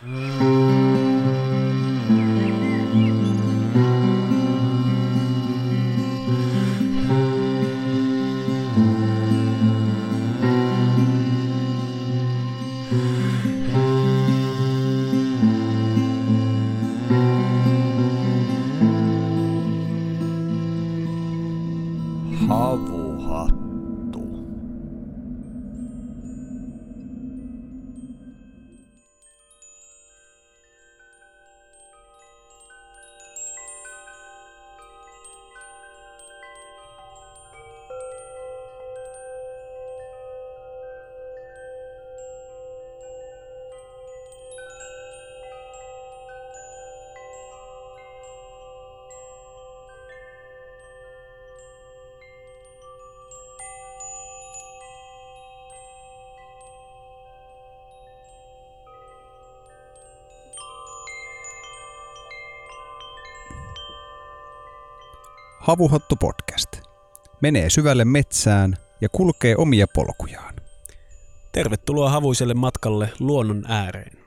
[0.00, 0.47] Havuhattu.
[65.68, 66.68] Havuhattu podcast.
[67.40, 70.54] Menee syvälle metsään ja kulkee omia polkujaan.
[71.52, 74.17] Tervetuloa havuiselle matkalle luonnon ääreen.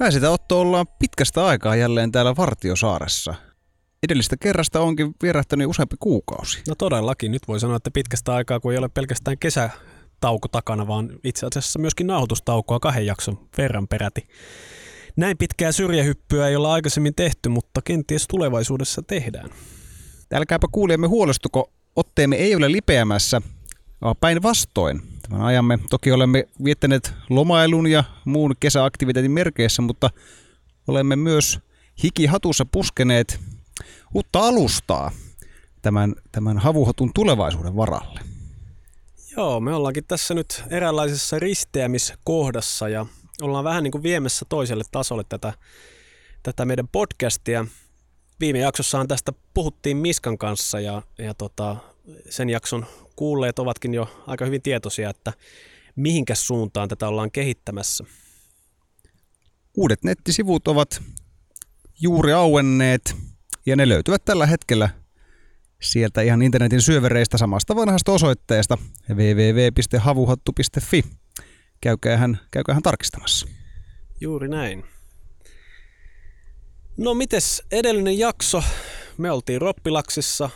[0.00, 3.34] Mä sitä Otto ollaan pitkästä aikaa jälleen täällä Vartiosaaressa.
[4.02, 6.62] Edellistä kerrasta onkin vierähtänyt useampi kuukausi.
[6.68, 11.10] No todellakin, nyt voi sanoa, että pitkästä aikaa, kun ei ole pelkästään kesätauko takana, vaan
[11.24, 14.28] itse asiassa myöskin nauhoitustaukoa kahden jakson verran peräti.
[15.16, 19.50] Näin pitkää syrjähyppyä ei olla aikaisemmin tehty, mutta kenties tulevaisuudessa tehdään.
[20.32, 23.42] Älkääpä kuulijemme huolestuko, otteemme ei ole lipeämässä,
[24.02, 25.02] vaan päinvastoin.
[25.30, 30.10] Tämän ajamme toki olemme viettäneet lomailun ja muun kesäaktiviteetin merkeissä, mutta
[30.86, 31.58] olemme myös
[32.02, 33.40] hikihatussa puskeneet
[34.14, 35.10] uutta alustaa
[35.82, 38.20] tämän, tämän havuhatun tulevaisuuden varalle.
[39.36, 43.06] Joo, me ollaankin tässä nyt eräänlaisessa risteämiskohdassa ja
[43.42, 45.52] ollaan vähän niin kuin viemässä toiselle tasolle tätä,
[46.42, 47.66] tätä meidän podcastia.
[48.40, 51.76] Viime jaksossahan tästä puhuttiin Miskan kanssa ja, ja tota,
[52.28, 52.86] sen jakson
[53.20, 55.32] kuulleet ovatkin jo aika hyvin tietoisia, että
[55.96, 58.04] mihinkä suuntaan tätä ollaan kehittämässä.
[59.76, 61.02] Uudet nettisivut ovat
[62.00, 63.16] juuri auenneet
[63.66, 64.88] ja ne löytyvät tällä hetkellä
[65.82, 68.78] sieltä ihan internetin syövereistä samasta vanhasta osoitteesta
[69.14, 71.04] www.havuhattu.fi.
[71.80, 73.48] Käykäähän, käykäähän tarkistamassa.
[74.20, 74.84] Juuri näin.
[76.96, 78.62] No mites edellinen jakso?
[79.18, 80.50] Me oltiin Roppilaksissa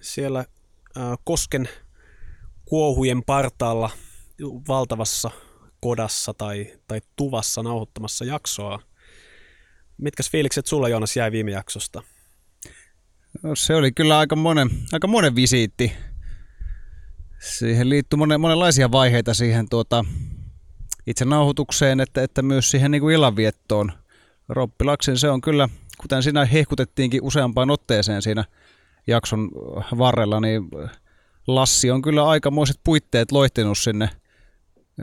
[0.00, 1.68] siellä äh, Kosken
[2.68, 3.90] kuohujen partaalla
[4.68, 5.30] valtavassa
[5.80, 8.82] kodassa tai, tai tuvassa nauhoittamassa jaksoa.
[9.98, 12.02] Mitkäs fiilikset sulla Joonas jäi viime jaksosta?
[13.42, 15.92] No, se oli kyllä aika monen, aika monen visiitti.
[17.38, 20.04] Siihen liittyy monen, monenlaisia vaiheita siihen tuota,
[21.06, 23.92] itse nauhoitukseen, että, että myös siihen niin kuin illanviettoon.
[24.48, 25.68] Roppilaksen se on kyllä,
[26.00, 28.44] kuten siinä hehkutettiinkin useampaan otteeseen siinä
[29.06, 29.50] jakson
[29.98, 30.62] varrella, niin
[31.48, 34.10] Lassi on kyllä aikamoiset puitteet loihtinut sinne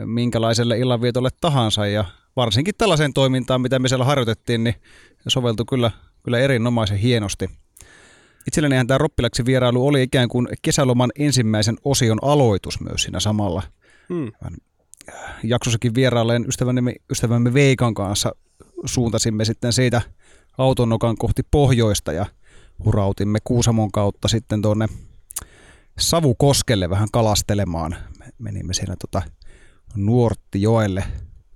[0.06, 4.76] minkälaiselle illanvietolle tahansa ja varsinkin tällaiseen toimintaan, mitä me siellä harjoitettiin, niin
[5.28, 5.92] soveltui kyllä,
[6.24, 7.50] kyllä erinomaisen hienosti.
[8.48, 13.64] Itsellenihän tämä Roppilaksi vierailu oli ikään kuin kesäloman ensimmäisen osion aloitus myös siinä samalla.
[14.10, 14.32] Hmm.
[15.44, 18.36] Jaksossakin vierailleen ystävämme, ystävämme Veikan kanssa
[18.86, 20.02] suuntasimme sitten siitä
[20.58, 22.26] autonokan kohti pohjoista ja
[22.86, 24.88] hurautimme Kuusamon kautta sitten tuonne
[26.00, 27.96] Savukoskelle vähän kalastelemaan.
[28.20, 29.22] Me menimme siellä tota
[29.96, 31.04] Nuorttijoelle.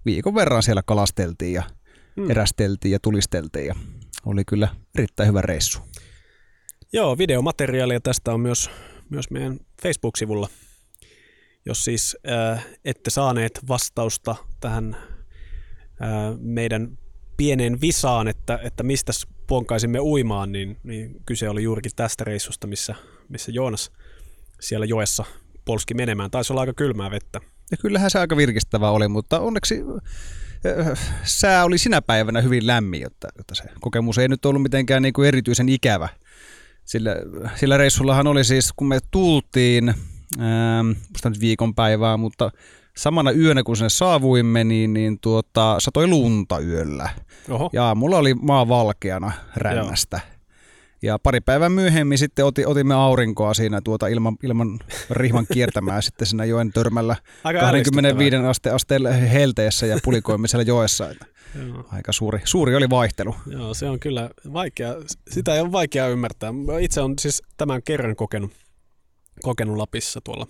[0.06, 1.63] Viikon verran siellä kalasteltiin ja
[2.15, 2.31] hmm.
[2.31, 3.75] erästeltiin ja tulisteltiin ja
[4.25, 5.80] oli kyllä erittäin hyvä reissu.
[6.94, 8.69] Joo, videomateriaalia tästä on myös,
[9.09, 10.50] myös meidän Facebook-sivulla.
[11.65, 16.97] Jos siis äh, ette saaneet vastausta tähän äh, meidän
[17.38, 19.12] pieneen visaan, että, että mistä
[19.47, 22.95] ponkaisimme uimaan, niin, niin kyse oli juurikin tästä reissusta, missä,
[23.30, 23.91] missä Joonas
[24.60, 25.26] siellä joessa
[25.66, 26.32] polski menemään.
[26.32, 27.42] Taisi olla aika kylmää vettä.
[27.72, 29.84] Ja kyllähän se aika virkistävä oli, mutta onneksi
[30.90, 35.02] äh, sää oli sinä päivänä hyvin lämmin, jotta, jotta se kokemus ei nyt ollut mitenkään
[35.02, 36.10] niin kuin erityisen ikävä.
[36.86, 37.16] Sillä,
[37.56, 39.94] sillä reissullahan oli siis, kun me tultiin,
[40.40, 42.52] ää, musta nyt viikonpäivää, mutta
[42.98, 47.10] samana yönä kun sinne saavuimme, niin, niin tuota, satoi lunta yöllä.
[47.50, 47.70] Oho.
[47.74, 50.20] Ja mulla oli maa valkeana rännästä.
[50.24, 50.38] Joo.
[51.01, 54.80] Ja pari päivää myöhemmin sitten oti, otimme aurinkoa siinä tuota ilman, ilman
[55.10, 61.10] rihman kiertämään sitten siinä joen törmällä Aika 25 aste, asteen helteessä ja pulikoimme siellä joessa.
[61.10, 61.25] Että
[61.92, 63.36] aika suuri, suuri oli vaihtelu.
[63.46, 64.96] Joo, se on kyllä vaikea,
[65.31, 66.51] sitä ei ole vaikea ymmärtää.
[66.51, 68.51] Mä Itse on siis tämän kerran kokenut,
[69.42, 70.48] kokenut Lapissa tuolla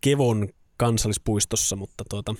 [0.00, 2.34] Kevon kansallispuistossa, mutta, tuota,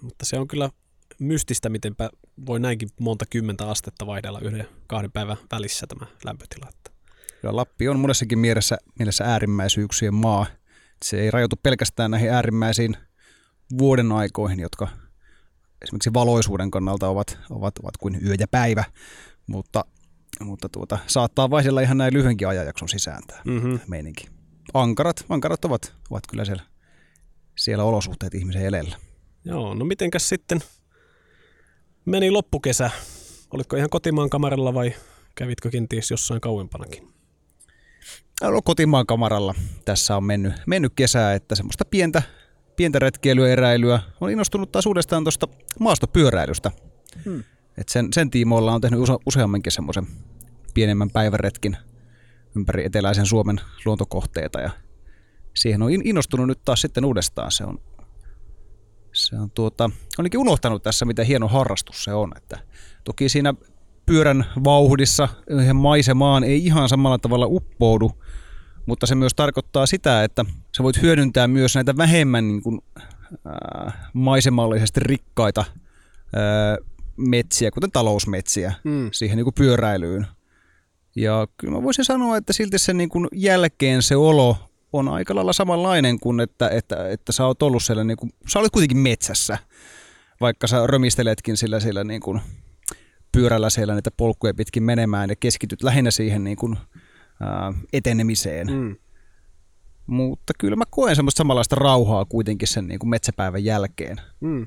[0.00, 0.70] mutta se on kyllä
[1.18, 2.10] mystistä, mitenpä
[2.46, 6.70] voi näinkin monta kymmentä astetta vaihdella yhden kahden päivän välissä tämä lämpötila.
[7.40, 10.46] Kyllä Lappi on monessakin mielessä, mielessä äärimmäisyyksien maa.
[11.04, 12.96] Se ei rajoitu pelkästään näihin äärimmäisiin
[13.78, 14.88] vuoden aikoihin, jotka
[15.82, 18.84] esimerkiksi valoisuuden kannalta ovat, ovat, ovat kuin yö ja päivä,
[19.46, 19.84] mutta,
[20.40, 23.80] mutta tuota, saattaa vaihdella ihan näin lyhyenkin ajanjakson sisään tämä mm-hmm.
[23.86, 24.26] meininki.
[24.74, 26.62] Ankarat, ankarat ovat, ovat kyllä siellä,
[27.56, 28.96] siellä olosuhteet ihmisen elellä.
[29.44, 30.60] Joo, no mitenkäs sitten
[32.04, 32.90] meni loppukesä?
[33.50, 34.94] Oliko ihan kotimaan kamaralla vai
[35.34, 37.08] kävitkö kenties jossain kauempanakin?
[38.42, 39.54] No, kotimaan kamaralla
[39.84, 42.22] tässä on mennyt, mennyt kesää, että semmoista pientä,
[42.76, 44.00] pientä retkeilyä, eräilyä.
[44.20, 45.48] Olen innostunut taas uudestaan tuosta
[45.80, 46.70] maastopyöräilystä.
[47.24, 47.44] Hmm.
[47.78, 50.06] Et sen, sen tiimoilla on tehnyt use, useammankin semmoisen
[50.74, 51.76] pienemmän päiväretkin
[52.56, 54.70] ympäri eteläisen Suomen luontokohteita ja
[55.54, 57.52] siihen on in- innostunut nyt taas sitten uudestaan.
[57.52, 57.78] Se on,
[59.14, 62.32] se on tuota, olinkin unohtanut tässä, miten hieno harrastus se on.
[62.36, 62.58] Että
[63.04, 63.54] toki siinä
[64.06, 68.10] pyörän vauhdissa yhden maisemaan ei ihan samalla tavalla uppoudu,
[68.86, 70.44] mutta se myös tarkoittaa sitä, että
[70.76, 72.80] sä voit hyödyntää myös näitä vähemmän niin kuin,
[73.44, 75.64] ää, maisemallisesti rikkaita
[76.36, 76.76] ää,
[77.16, 79.08] metsiä, kuten talousmetsiä, Mm.
[79.12, 80.26] siihen niin kuin pyöräilyyn.
[81.16, 84.56] Ja kyllä mä voisin sanoa, että silti sen niin kuin jälkeen se olo
[84.94, 88.58] on aika lailla samanlainen kuin, että, että, että sä oot ollut siellä, niin kuin, sä
[88.58, 89.58] olet kuitenkin metsässä,
[90.40, 92.40] vaikka sä römisteletkin sillä, sillä niin kuin
[93.32, 96.76] pyörällä siellä niitä polkuja pitkin menemään ja keskityt lähinnä siihen niin kuin,
[97.40, 98.66] ää, etenemiseen.
[98.66, 98.96] Mm.
[100.06, 104.66] Mutta kyllä mä koen semmoista samanlaista rauhaa kuitenkin sen niin kuin metsäpäivän jälkeen, Mm.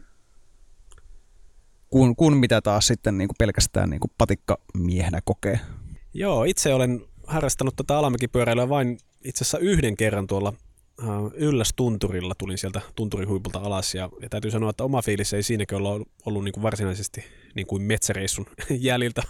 [1.90, 5.60] kuin, kuin mitä taas sitten niin kuin pelkästään niin kuin patikkamiehenä kokee.
[6.14, 10.54] Joo, itse olen harrastanut tätä alamäkipyöräilyä vain itse asiassa yhden kerran tuolla
[11.04, 12.36] äh, Yllästunturilla.
[12.38, 16.08] Tulin sieltä tunturihuipulta alas ja, ja täytyy sanoa, että oma fiilis ei siinäkin olla ollut,
[16.26, 17.26] ollut niin kuin varsinaisesti
[17.56, 19.24] niin kuin metsäreissun jäljiltä.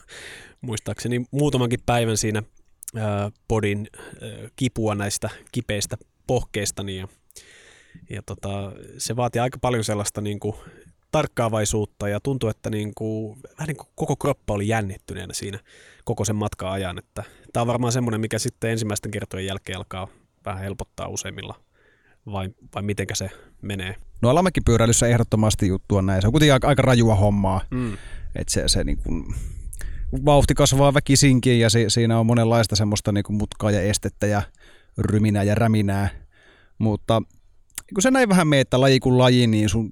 [0.62, 2.44] Muistaakseni muutamankin päivän siinä
[2.98, 5.98] äh, podin äh, kipua näistä kipeistä
[6.28, 7.08] pohkeistani ja,
[8.10, 10.56] ja tota, se vaatii aika paljon sellaista niin kuin
[11.12, 15.60] tarkkaavaisuutta ja tuntui, että niin kuin, vähän niin kuin koko kroppa oli jännittyneenä siinä
[16.04, 17.00] koko sen matkan ajan.
[17.00, 17.24] Että
[17.54, 20.08] tämä on varmaan semmoinen, mikä sitten ensimmäisten kertojen jälkeen alkaa
[20.46, 21.56] vähän helpottaa useimmilla,
[22.26, 23.30] vai, vai mitenkä se
[23.62, 23.96] menee.
[24.22, 26.22] No alamäkipyöräilyssä ehdottomasti juttu on näin.
[26.22, 27.62] Se on kuitenkin aika, aika rajua hommaa.
[27.72, 27.94] Mm.
[28.36, 29.36] että se, se niin kuin,
[30.26, 34.42] vauhti kasvaa väkisinkin ja si, siinä on monenlaista semmoista niin kuin mutkaa ja estettä ja
[34.98, 36.10] ryminää ja räminää.
[36.78, 37.22] Mutta
[37.94, 39.92] kun se näin vähän meitä laji kuin laji, niin sun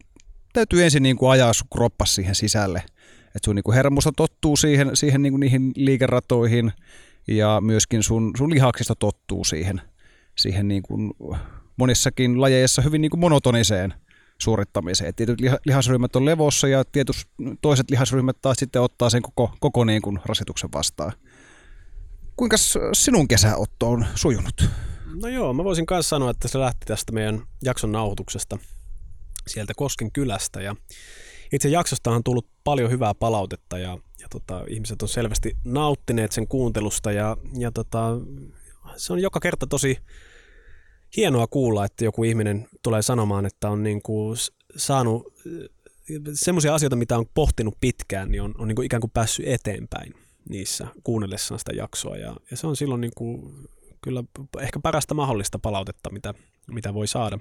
[0.55, 2.83] täytyy ensin niin kuin ajaa sun kroppas siihen sisälle.
[3.25, 6.71] Että sun niin kuin hermosto tottuu siihen, siihen niin kuin niihin liikeratoihin
[7.27, 9.81] ja myöskin sun, sun lihaksisto tottuu siihen,
[10.37, 11.13] siihen niin kuin
[11.77, 13.93] monissakin lajeissa hyvin niin kuin monotoniseen
[14.37, 15.09] suorittamiseen.
[15.09, 17.15] Et Tietyt liha- lihasryhmät on levossa ja tietyt
[17.61, 21.11] toiset lihasryhmät taas sitten ottaa sen koko, koko niin kuin rasituksen vastaan.
[22.35, 22.57] Kuinka
[22.93, 24.69] sinun kesäotto on sujunut?
[25.21, 28.57] No joo, mä voisin myös sanoa, että se lähti tästä meidän jakson nauhoituksesta
[29.47, 30.75] sieltä Kosken kylästä ja
[31.53, 36.47] itse jaksosta on tullut paljon hyvää palautetta ja, ja tota, ihmiset on selvästi nauttineet sen
[36.47, 38.17] kuuntelusta ja, ja tota,
[38.97, 39.97] se on joka kerta tosi
[41.17, 44.37] hienoa kuulla, että joku ihminen tulee sanomaan, että on niin kuin
[44.75, 45.33] saanut
[46.33, 50.13] semmoisia asioita, mitä on pohtinut pitkään, niin on, on niin kuin ikään kuin päässyt eteenpäin
[50.49, 53.53] niissä kuunnellessaan sitä jaksoa ja, ja se on silloin niin kuin
[54.01, 54.23] kyllä
[54.59, 56.33] ehkä parasta mahdollista palautetta, mitä,
[56.67, 57.39] mitä voi saada.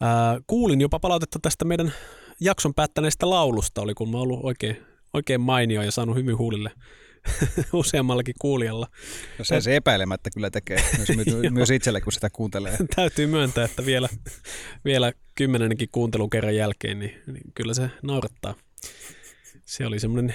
[0.00, 1.92] Ää, kuulin jopa palautetta tästä meidän
[2.40, 4.76] jakson päättäneestä laulusta, oli kun mä ollut oikein,
[5.14, 6.70] oikein mainio ja saanut hyvin huulille
[7.72, 8.86] useammallakin kuulijalla.
[9.38, 11.08] No se, se epäilemättä kyllä tekee, myös,
[11.50, 12.76] myös itselle, kun sitä kuuntelee.
[12.96, 14.08] Täytyy myöntää, että vielä,
[14.84, 18.54] vielä kymmenenkin kuuntelun kerran jälkeen, niin, niin kyllä se naurattaa.
[19.66, 20.34] Se oli semmoinen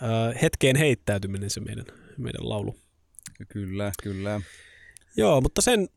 [0.00, 1.84] ää, hetkeen heittäytyminen se meidän,
[2.18, 2.76] meidän laulu.
[3.48, 4.40] Kyllä, kyllä.
[5.16, 5.88] Joo, mutta sen,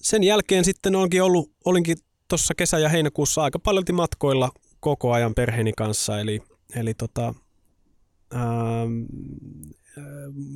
[0.00, 1.96] sen jälkeen sitten onkin ollut, olinkin
[2.28, 6.42] tuossa kesä- ja heinäkuussa aika paljon matkoilla koko ajan perheeni kanssa, eli,
[6.76, 7.34] eli tota,
[8.34, 9.02] ähm,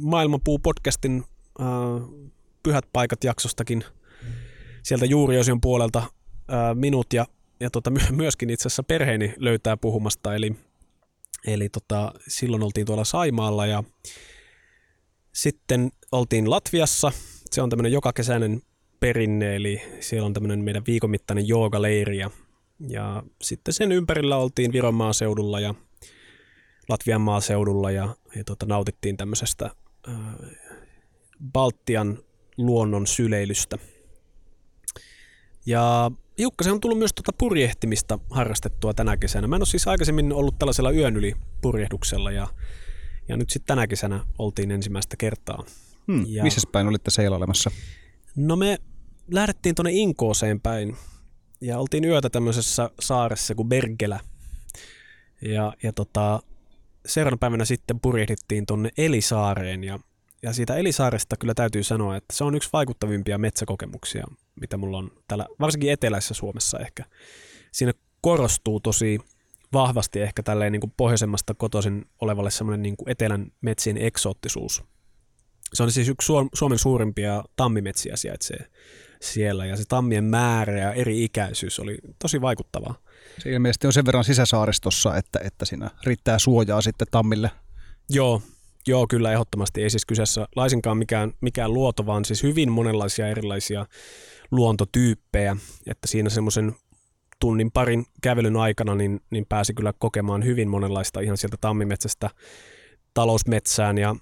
[0.03, 1.25] Maailmanpuu-podcastin
[1.61, 1.67] äh,
[2.63, 3.85] Pyhät paikat jaksostakin
[4.83, 7.27] sieltä juuriosion puolelta äh, minut ja,
[7.61, 10.57] ja tota, myöskin itse asiassa perheeni löytää puhumasta, eli,
[11.47, 13.85] eli tota, silloin oltiin tuolla Saimaalla ja
[15.33, 17.13] sitten oltiin Latviassa,
[17.51, 18.63] se on tämmöinen jokakesäinen
[19.01, 22.31] perinne, eli siellä on tämmöinen meidän viikon mittainen joogaleiri ja,
[22.89, 25.75] ja sitten sen ympärillä oltiin Viron maaseudulla ja
[26.89, 29.71] Latvian maaseudulla ja, ja tota, nautittiin tämmöisestä
[30.07, 30.35] ää,
[31.53, 32.19] Baltian
[32.57, 33.79] luonnon syleilystä.
[35.67, 36.11] Ja
[36.63, 39.49] se on tullut myös tuota purjehtimista harrastettua tänä kesänä.
[39.49, 42.49] Mä en ole siis aikaisemmin ollut tällaisella yön yli purjehduksella ja,
[43.29, 45.65] ja nyt sitten tänä kesänä oltiin ensimmäistä kertaa.
[46.07, 47.71] Hmm, ja, missä päin olitte seilailemassa?
[48.37, 48.79] No me
[49.31, 50.97] lähdettiin tuonne Inkooseen päin
[51.61, 54.21] ja oltiin yötä tämmöisessä saaressa kuin Bergelä.
[55.43, 56.43] Ja, ja tota,
[57.07, 59.99] seuraavana päivänä sitten purjehdittiin tuonne Elisaareen ja,
[60.43, 64.27] ja siitä Elisaaresta kyllä täytyy sanoa, että se on yksi vaikuttavimpia metsäkokemuksia,
[64.61, 67.05] mitä mulla on täällä, varsinkin eteläisessä Suomessa ehkä.
[67.73, 69.19] Siinä korostuu tosi
[69.73, 74.85] vahvasti ehkä tälleen niin kuin pohjoisemmasta kotoisin olevalle semmoinen niin kuin etelän metsien eksoottisuus.
[75.75, 78.67] Se on siis yksi Suomen suurimpia tammimetsiä sijaitsee
[79.23, 82.95] siellä ja se tammien määrä ja eri ikäisyys oli tosi vaikuttavaa.
[83.39, 87.51] Se ilmeisesti on sen verran sisäsaaristossa, että, että siinä riittää suojaa sitten tammille.
[88.11, 88.43] Joo,
[88.87, 89.83] joo kyllä ehdottomasti.
[89.83, 93.87] Ei siis kyseessä laisinkaan mikään, mikään luoto, vaan siis hyvin monenlaisia erilaisia
[94.51, 96.75] luontotyyppejä, että siinä semmoisen
[97.41, 102.31] tunnin parin kävelyn aikana niin, niin pääsi kyllä kokemaan hyvin monenlaista ihan sieltä tammimetsästä
[103.15, 104.17] talousmetsään ja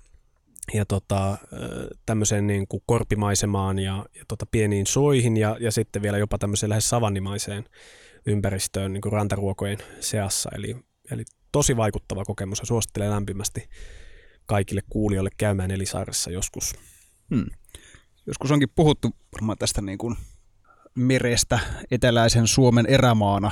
[0.75, 1.39] ja tota,
[2.07, 6.71] tämmöiseen niin kuin korpimaisemaan ja, ja tota pieniin soihin ja, ja sitten vielä jopa tämmöiseen
[6.71, 7.65] lähes savannimaiseen
[8.27, 10.51] ympäristöön niin kuin rantaruokojen seassa.
[10.55, 10.77] Eli,
[11.11, 13.69] eli tosi vaikuttava kokemus ja suosittelen lämpimästi
[14.47, 16.75] kaikille kuulijoille käymään Elisaaressa joskus.
[17.35, 17.47] Hmm.
[18.27, 20.17] Joskus onkin puhuttu varmaan tästä niin kuin
[20.95, 21.59] merestä
[21.91, 23.51] eteläisen Suomen erämaana.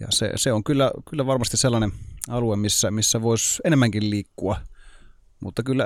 [0.00, 1.92] Ja se, se on kyllä, kyllä varmasti sellainen
[2.28, 4.56] alue, missä, missä voisi enemmänkin liikkua.
[5.40, 5.84] Mutta kyllä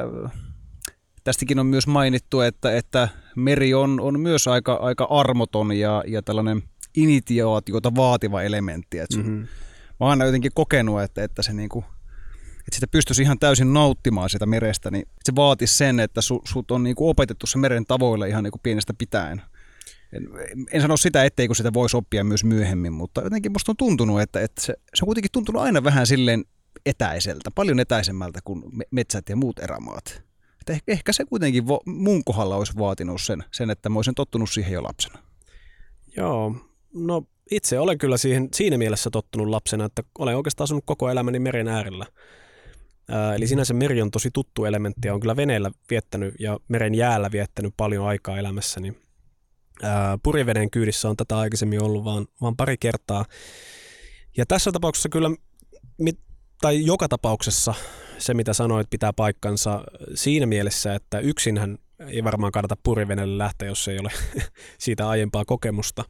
[1.24, 6.22] tästäkin on myös mainittu, että, että meri on, on myös aika, aika armoton ja, ja
[6.22, 6.62] tällainen
[6.96, 8.98] initiaatiota vaativa elementti.
[8.98, 9.40] Et sun, mm-hmm.
[10.00, 11.84] Mä oon aina jotenkin kokenut, että, että se niinku,
[12.58, 16.70] että sitä pystyisi ihan täysin nauttimaan sitä merestä, niin se vaatisi sen, että su, sut
[16.70, 19.42] on niinku opetettu se meren tavoilla ihan niinku pienestä pitäen.
[20.12, 20.28] En,
[20.72, 24.40] en sano sitä, etteikö sitä voisi oppia myös myöhemmin, mutta jotenkin musta on tuntunut, että,
[24.40, 26.44] että se, se on kuitenkin tuntunut aina vähän silleen
[26.86, 30.22] etäiseltä, paljon etäisemmältä kuin metsät ja muut erämaat.
[30.70, 34.14] Että ehkä, ehkä se kuitenkin vo, mun kohdalla olisi vaatinut sen, sen, että mä olisin
[34.14, 35.18] tottunut siihen jo lapsena.
[36.16, 36.54] Joo,
[36.94, 41.38] no itse olen kyllä siihen, siinä mielessä tottunut lapsena, että olen oikeastaan asunut koko elämäni
[41.38, 42.06] meren äärellä.
[43.08, 46.94] Ää, eli sinänsä meri on tosi tuttu elementti ja on kyllä veneellä viettänyt ja meren
[46.94, 48.92] jäällä viettänyt paljon aikaa elämässäni.
[49.82, 53.24] Ää, purjeveden kyydissä on tätä aikaisemmin ollut vaan, vaan pari kertaa.
[54.36, 55.30] Ja tässä tapauksessa kyllä,
[55.98, 56.18] mit,
[56.60, 57.74] tai joka tapauksessa
[58.20, 59.84] se, mitä sanoit, pitää paikkansa
[60.14, 64.10] siinä mielessä, että yksinhän ei varmaan kannata purivenelle lähteä, jos ei ole
[64.78, 66.04] siitä aiempaa kokemusta.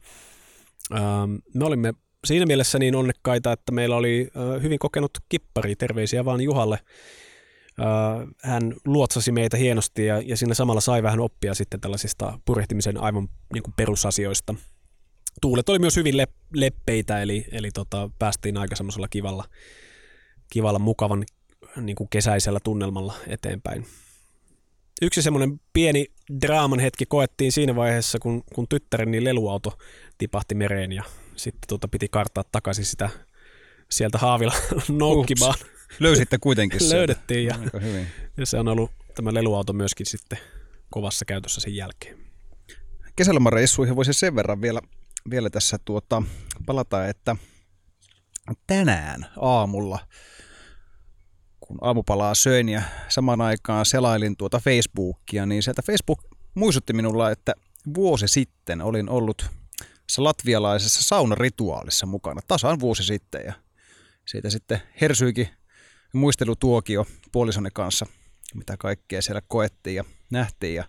[0.95, 1.93] Ähm, me olimme
[2.25, 6.79] siinä mielessä niin onnekkaita, että meillä oli äh, hyvin kokenut kippari, terveisiä vaan Juhalle.
[7.79, 12.97] Äh, hän luotsasi meitä hienosti ja, ja siinä samalla sai vähän oppia sitten tällaisista purjehtimisen
[12.97, 14.55] aivan niin kuin perusasioista.
[15.41, 16.15] Tuulet oli myös hyvin
[16.53, 19.43] leppeitä, eli, eli tota, päästiin aika semmoisella kivalla,
[20.53, 21.23] kivalla mukavan
[21.77, 23.85] niin kuin kesäisellä tunnelmalla eteenpäin.
[25.01, 26.05] Yksi semmoinen pieni
[26.41, 29.77] draaman hetki koettiin siinä vaiheessa, kun, kun tyttäreni leluauto
[30.17, 31.03] tipahti mereen ja
[31.35, 33.09] sitten tuota piti kartaa takaisin sitä
[33.91, 34.53] sieltä haavilla
[34.89, 35.53] noukkimaan.
[35.99, 36.97] Löysitte kuitenkin sen.
[36.97, 38.07] Löydettiin ja, hyvin.
[38.37, 40.39] ja se on ollut tämä leluauto myöskin sitten
[40.89, 42.17] kovassa käytössä sen jälkeen.
[43.15, 44.81] Kesälomareissuihin voisi sen verran vielä,
[45.29, 46.23] vielä tässä tuota,
[46.65, 47.35] palata, että
[48.67, 49.99] tänään aamulla–
[51.71, 56.23] kun aamupalaa söin ja samaan aikaan selailin tuota Facebookia, niin sieltä Facebook
[56.55, 57.53] muistutti minulla, että
[57.95, 59.49] vuosi sitten olin ollut
[60.17, 63.53] latvialaisessa saunarituaalissa mukana, tasan vuosi sitten, ja
[64.27, 65.49] siitä sitten hersyikin
[66.13, 68.05] muistelutuokio puolisonne kanssa,
[68.55, 70.83] mitä kaikkea siellä koettiin ja nähtiin, ja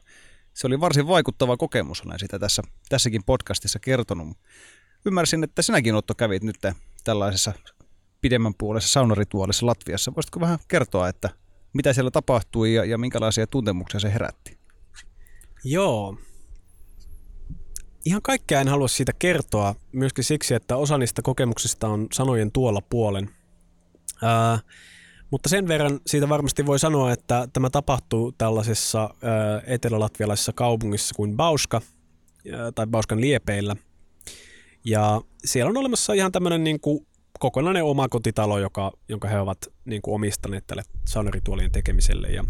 [0.54, 4.36] se oli varsin vaikuttava kokemus, olen sitä tässä, tässäkin podcastissa kertonut.
[5.04, 6.58] Ymmärsin, että sinäkin Otto kävit nyt
[7.04, 7.52] tällaisessa
[8.22, 10.12] pidemmän puolessa saunarituaalissa Latviassa.
[10.16, 11.30] Voisitko vähän kertoa, että
[11.72, 14.58] mitä siellä tapahtui ja, ja minkälaisia tuntemuksia se herätti?
[15.64, 16.16] Joo.
[18.04, 22.80] ihan kaikkea en halua siitä kertoa, myöskin siksi, että osa niistä kokemuksista on sanojen tuolla
[22.80, 23.30] puolen.
[24.22, 24.58] Ää,
[25.30, 31.80] mutta sen verran siitä varmasti voi sanoa, että tämä tapahtuu tällaisessa ää, kaupungissa kuin Bauska,
[32.52, 33.76] ää, tai Bauskan liepeillä.
[34.84, 37.06] Ja siellä on olemassa ihan tämmöinen niin kuin
[37.42, 42.28] kokonainen oma kotitalo, joka, jonka he ovat niin kuin omistaneet tälle saunarituolien tekemiselle.
[42.28, 42.44] Ja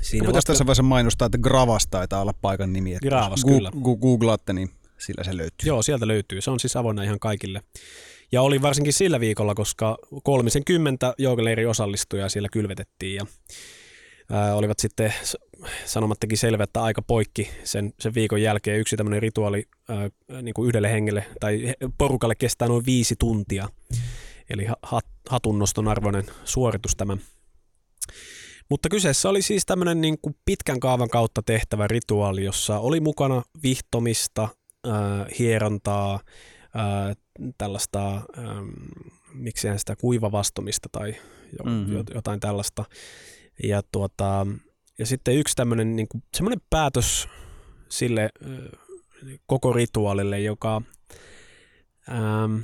[0.00, 2.94] Siinä Voitaisiin tässä vaiheessa mainostaa, että Gravas taitaa olla paikan nimi.
[2.94, 3.70] Että Gravas, gu- kyllä.
[3.74, 5.66] Gu- googlaatte, niin sillä se löytyy.
[5.66, 6.40] Joo, sieltä löytyy.
[6.40, 7.62] Se on siis avoinna ihan kaikille.
[8.32, 13.26] Ja oli varsinkin sillä viikolla, koska kolmisen kymmentä joukoleiri osallistujaa siellä kylvetettiin ja
[14.30, 15.14] ää, olivat sitten
[15.84, 18.80] sanomattakin selvä, että aika poikki sen, sen viikon jälkeen.
[18.80, 20.10] Yksi tämmöinen rituaali ää,
[20.42, 23.68] niin kuin yhdelle hengelle tai porukalle kestää noin viisi tuntia.
[24.50, 27.16] Eli hat, hatunnoston arvoinen suoritus tämä.
[28.70, 33.42] Mutta kyseessä oli siis tämmöinen niin kuin pitkän kaavan kautta tehtävä rituaali, jossa oli mukana
[33.62, 34.48] vihtomista,
[34.88, 34.92] äh,
[35.38, 37.16] hierontaa, äh,
[37.58, 38.68] tällaista, ähm,
[39.34, 41.16] miksihän sitä kuivavastomista tai
[41.58, 42.04] jo, mm-hmm.
[42.14, 42.84] jotain tällaista.
[43.62, 44.46] Ja, tuota,
[44.98, 47.28] ja sitten yksi tämmöinen niin kuin, semmoinen päätös
[47.88, 48.30] sille
[49.46, 50.82] koko rituaalille, joka
[52.08, 52.56] ähm,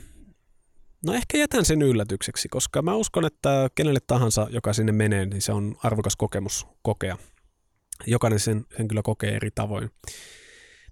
[1.06, 5.42] No ehkä jätän sen yllätykseksi, koska mä uskon, että kenelle tahansa, joka sinne menee, niin
[5.42, 7.16] se on arvokas kokemus kokea.
[8.06, 9.90] Jokainen sen, sen kyllä kokee eri tavoin.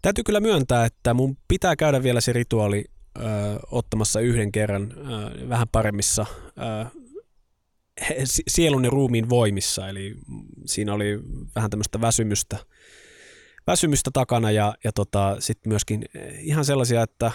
[0.03, 2.85] Täytyy kyllä myöntää, että mun pitää käydä vielä se rituaali
[3.19, 3.23] ö,
[3.71, 7.01] ottamassa yhden kerran ö, vähän paremmissa ö,
[8.49, 9.89] sielun ja ruumiin voimissa.
[9.89, 10.15] Eli
[10.67, 11.21] siinä oli
[11.55, 12.59] vähän tämmöistä väsymystä,
[13.67, 16.05] väsymystä takana ja, ja tota, sitten myöskin
[16.39, 17.33] ihan sellaisia, että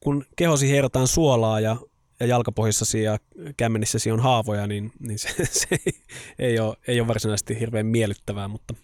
[0.00, 1.76] kun kehosi hierotaan suolaa ja,
[2.20, 3.18] ja jalkapohjissasi ja
[3.56, 5.28] kämmenissäsi on haavoja, niin, niin se,
[5.60, 6.02] se ei,
[6.38, 8.74] ei, ole, ei ole varsinaisesti hirveän miellyttävää, mutta,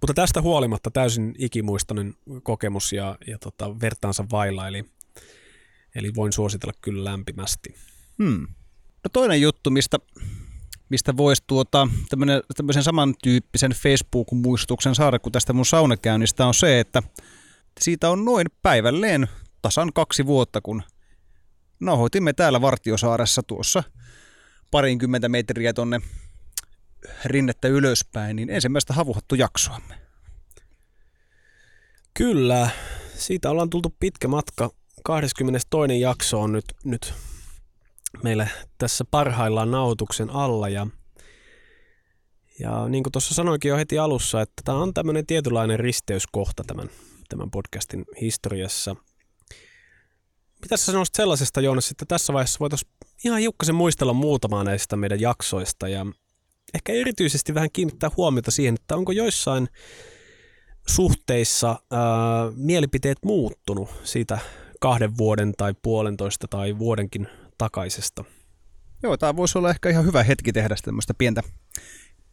[0.00, 4.84] mutta tästä huolimatta täysin ikimuistoinen kokemus ja, ja tota, vertaansa vailla, eli,
[5.94, 7.74] eli voin suositella kyllä lämpimästi.
[8.22, 8.46] Hmm.
[9.04, 9.98] No toinen juttu, mistä,
[10.88, 11.88] mistä voisi tuota,
[12.56, 17.02] tämmöisen samantyyppisen Facebook-muistutuksen saada kuin tästä mun saunakäynnistä on se, että
[17.80, 19.28] siitä on noin päivälleen
[19.62, 20.82] tasan kaksi vuotta, kun
[21.80, 23.82] nauhoitimme täällä Vartiosaaressa tuossa
[24.70, 26.00] parinkymmentä metriä tonne
[27.24, 29.94] rinnettä ylöspäin, niin ensimmäistä havuhattu jaksoamme.
[32.14, 32.70] Kyllä,
[33.14, 34.70] siitä ollaan tultu pitkä matka.
[35.04, 36.00] 22.
[36.00, 37.14] jakso on nyt, nyt
[38.22, 38.46] meillä
[38.78, 40.86] tässä parhaillaan nauhoituksen alla ja
[42.60, 46.88] ja niin kuin tuossa sanoinkin jo heti alussa, että tämä on tämmöinen tietynlainen risteyskohta tämän,
[47.28, 48.96] tämän podcastin historiassa–
[50.62, 52.92] mitä sä sanoisit sellaisesta, Joonas, että tässä vaiheessa voitaisiin
[53.24, 56.06] ihan hiukkasen muistella muutamaa näistä meidän jaksoista ja
[56.74, 59.68] ehkä erityisesti vähän kiinnittää huomiota siihen, että onko joissain
[60.86, 62.00] suhteissa ää,
[62.56, 64.38] mielipiteet muuttunut siitä
[64.80, 67.28] kahden vuoden tai puolentoista tai vuodenkin
[67.58, 68.24] takaisesta.
[69.02, 71.42] Joo, tämä voisi olla ehkä ihan hyvä hetki tehdä tämmöistä pientä,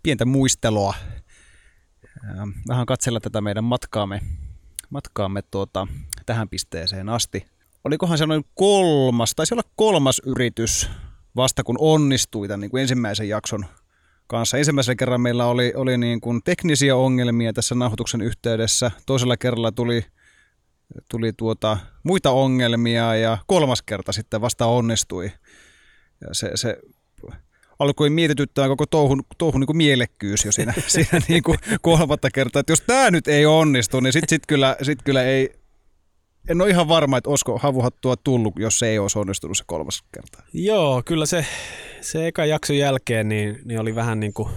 [0.04, 0.94] pientä muistelua.
[2.68, 4.22] Vähän katsella tätä meidän matkaamme,
[4.90, 5.88] matkaamme tuota,
[6.26, 10.90] tähän pisteeseen asti olikohan se noin kolmas, taisi olla kolmas yritys
[11.36, 13.66] vasta kun onnistui tämän niin kuin ensimmäisen jakson
[14.28, 14.58] kanssa.
[14.58, 18.92] Ensimmäisellä kerralla meillä oli, oli niin kuin teknisiä ongelmia tässä nauhoituksen yhteydessä.
[19.06, 20.06] Toisella kerralla tuli,
[21.10, 25.32] tuli tuota, muita ongelmia ja kolmas kerta sitten vasta onnistui.
[26.21, 26.78] Ja se, se
[27.80, 32.60] alkoi mietityttää koko touhun, touhun niin kuin mielekkyys jo siinä, siinä niin kuin kolmatta kertaa.
[32.60, 35.50] Että jos tämä nyt ei onnistu, niin sitten sit kyllä, sit kyllä ei,
[36.50, 40.04] en ole ihan varma, että olisiko havuhattua tullut, jos se ei olisi onnistunut se kolmas
[40.12, 40.43] kerta.
[40.54, 41.45] Joo, kyllä se,
[42.02, 44.50] se eka jakson jälkeen niin, niin oli vähän niin kuin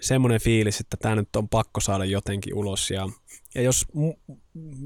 [0.00, 2.90] semmoinen fiilis, että tämä nyt on pakko saada jotenkin ulos.
[2.90, 3.08] Ja,
[3.54, 3.86] ja jos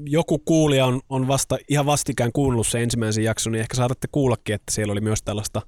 [0.05, 4.55] joku kuulija on, on vasta, ihan vastikään kuunnellut se ensimmäisen jakson, niin ehkä saatatte kuullakin,
[4.55, 5.61] että siellä oli myös tällaista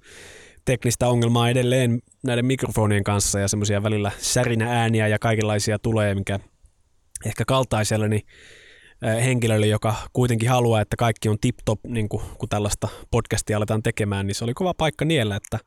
[0.66, 6.40] teknistä ongelmaa edelleen näiden mikrofonien kanssa ja semmoisia välillä särinä ääniä ja kaikenlaisia tulee, mikä
[7.26, 8.22] ehkä kaltaisella, niin
[9.24, 14.28] henkilölle, joka kuitenkin haluaa, että kaikki on tip-top, niin kuin, kun tällaista podcastia aletaan tekemään,
[14.28, 15.60] niin se oli kova paikka niellä, että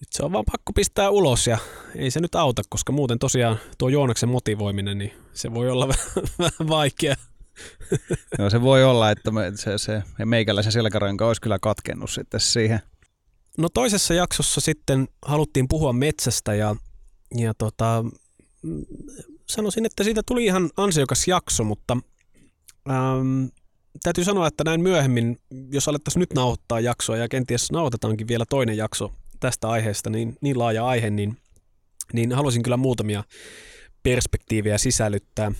[0.00, 1.58] nyt se on vaan pakko pistää ulos ja
[1.96, 5.88] ei se nyt auta, koska muuten tosiaan tuo Joonaksen motivoiminen, niin se voi olla
[6.38, 7.14] vähän vaikea.
[8.38, 12.80] No se voi olla, että se, se meikäläisen selkäranka olisi kyllä katkennut sitten siihen.
[13.58, 16.76] No toisessa jaksossa sitten haluttiin puhua metsästä ja,
[17.36, 18.04] ja tota,
[19.48, 21.96] sanoisin, että siitä tuli ihan ansiokas jakso, mutta
[22.90, 23.44] Ähm,
[24.02, 25.38] täytyy sanoa, että näin myöhemmin,
[25.72, 30.58] jos alettaisiin nyt nauhoittaa jaksoa ja kenties nauhoitetaankin vielä toinen jakso tästä aiheesta, niin, niin
[30.58, 31.36] laaja aihe, niin,
[32.12, 33.24] niin haluaisin kyllä muutamia
[34.02, 35.52] perspektiivejä sisällyttää.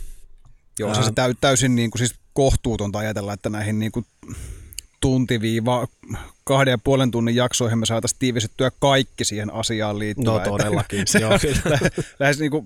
[0.78, 4.06] Joo, Ää- se, täy, täysin niin kuin, siis kohtuutonta ajatella, että näihin niin kuin,
[5.00, 5.88] tuntiviiva
[6.44, 10.32] kahden ja puolen tunnin jaksoihin me saataisiin tiivistettyä kaikki siihen asiaan liittyvää.
[10.32, 11.60] No todellakin, se joo, kyllä.
[11.64, 12.64] lä- lähes niin kuin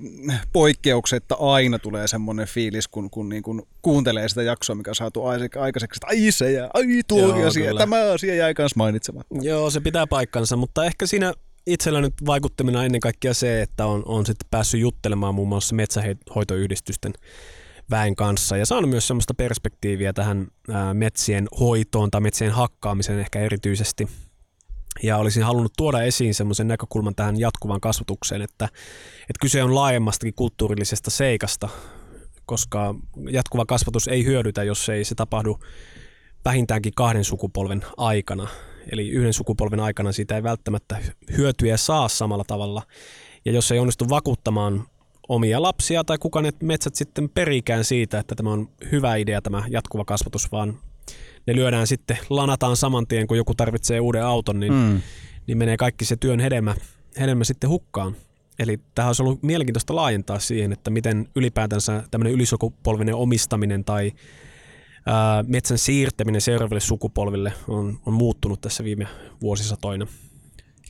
[0.52, 5.20] poikkeuksetta aina tulee semmoinen fiilis, kun, kun niin kuin kuuntelee sitä jaksoa, mikä on saatu
[5.22, 7.78] aise- aikaiseksi, että ai se ja ai tuo Joo, asia, kyllä.
[7.78, 9.34] tämä asia jäi kanssa mainitsematta.
[9.42, 11.34] Joo, se pitää paikkansa, mutta ehkä siinä
[11.66, 17.12] itsellä nyt vaikuttamina ennen kaikkea se, että on, on sitten päässyt juttelemaan muun muassa metsähoitoyhdistysten
[17.90, 20.48] väen kanssa ja saanut myös semmoista perspektiiviä tähän
[20.92, 24.08] metsien hoitoon tai metsien hakkaamiseen ehkä erityisesti.
[25.02, 28.64] Ja olisin halunnut tuoda esiin semmoisen näkökulman tähän jatkuvaan kasvatukseen, että,
[29.20, 31.68] että kyse on laajemmastakin kulttuurillisesta seikasta,
[32.46, 32.94] koska
[33.30, 35.58] jatkuva kasvatus ei hyödytä, jos ei se tapahdu
[36.44, 38.48] vähintäänkin kahden sukupolven aikana.
[38.92, 40.98] Eli yhden sukupolven aikana siitä ei välttämättä
[41.36, 42.82] hyötyä saa samalla tavalla.
[43.44, 44.86] Ja jos ei onnistu vakuuttamaan
[45.28, 49.62] omia lapsia tai kuka ne metsät sitten perikään siitä, että tämä on hyvä idea tämä
[49.68, 50.78] jatkuva kasvatus, vaan
[51.46, 55.00] ne lyödään sitten, lanataan saman tien, kun joku tarvitsee uuden auton, niin, Mm.
[55.46, 56.74] niin menee kaikki se työn hedelmä,
[57.20, 58.16] hedelmä sitten hukkaan.
[58.58, 64.12] Eli tähän olisi ollut mielenkiintoista laajentaa siihen, että miten ylipäätänsä tämmöinen ylisukupolvinen omistaminen tai
[65.06, 69.06] ää, metsän siirtäminen seuraaville sukupolville on, on muuttunut tässä viime
[69.40, 70.06] vuosisatoina.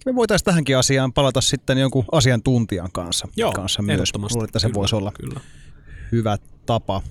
[0.07, 4.13] Me voitaisiin tähänkin asiaan palata sitten jonkun asiantuntijan kanssa, Joo, kanssa myös.
[4.15, 5.41] Luulen, että se Kyllä, voisi olla Kyllä.
[6.13, 7.03] hyvä tapa.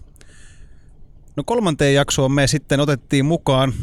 [1.36, 3.74] No kolmanteen jaksoon me sitten otettiin mukaan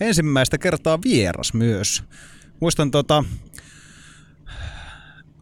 [0.00, 2.04] ensimmäistä kertaa vieras myös.
[2.60, 3.24] Muistan tota,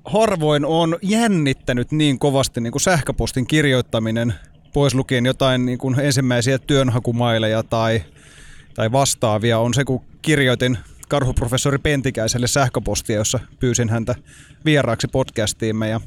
[0.04, 4.34] harvoin on jännittänyt niin kovasti niin kuin sähköpostin kirjoittaminen,
[4.72, 8.02] pois lukien jotain niin kuin ensimmäisiä työnhakumaileja tai,
[8.74, 10.78] tai vastaavia, on se, kun kirjoitin
[11.12, 14.14] karhuprofessori Pentikäiselle sähköpostia, jossa pyysin häntä
[14.64, 16.00] vieraaksi podcastiimme ja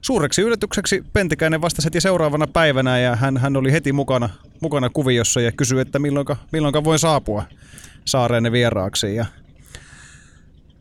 [0.00, 4.28] Suureksi yllätykseksi Pentikäinen vastasi heti seuraavana päivänä ja hän, hän oli heti mukana,
[4.60, 7.44] mukana kuviossa ja kysyi, että milloinka, milloinka voin saapua
[8.04, 9.14] saareenne vieraaksi.
[9.14, 9.26] Ja,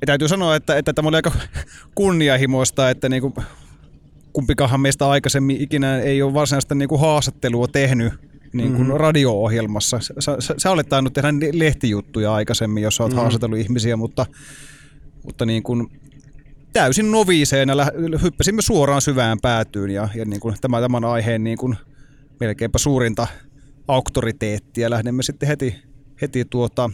[0.02, 1.32] ja täytyy sanoa, että, että tämä oli aika
[1.96, 3.34] kunnianhimoista, että niin
[4.34, 8.14] kumpikahan meistä aikaisemmin ikinä ei ole varsinaista niin haastattelua tehnyt
[8.54, 8.98] niin kuin mm-hmm.
[8.98, 10.00] radio-ohjelmassa.
[10.00, 13.22] Sä, sä, sä olet tainnut tehdä lehtijuttuja aikaisemmin, jos olet mm-hmm.
[13.22, 14.26] haastatellut ihmisiä, mutta,
[15.24, 15.88] mutta niin kuin
[16.74, 21.58] täysin noviiseena lä- hyppäsimme suoraan syvään päätyyn ja, ja niin kuin tämä, tämän aiheen niin
[21.58, 21.76] kuin
[22.40, 23.28] melkeinpä suurinta
[23.88, 25.76] auktoriteettia lähdemme sitten heti,
[26.22, 26.90] heti tuota,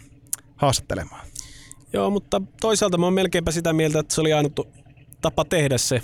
[0.55, 1.27] haastattelemaan.
[1.93, 4.59] Joo, mutta toisaalta mä oon melkeinpä sitä mieltä, että se oli ainut
[5.21, 6.01] tapa tehdä se.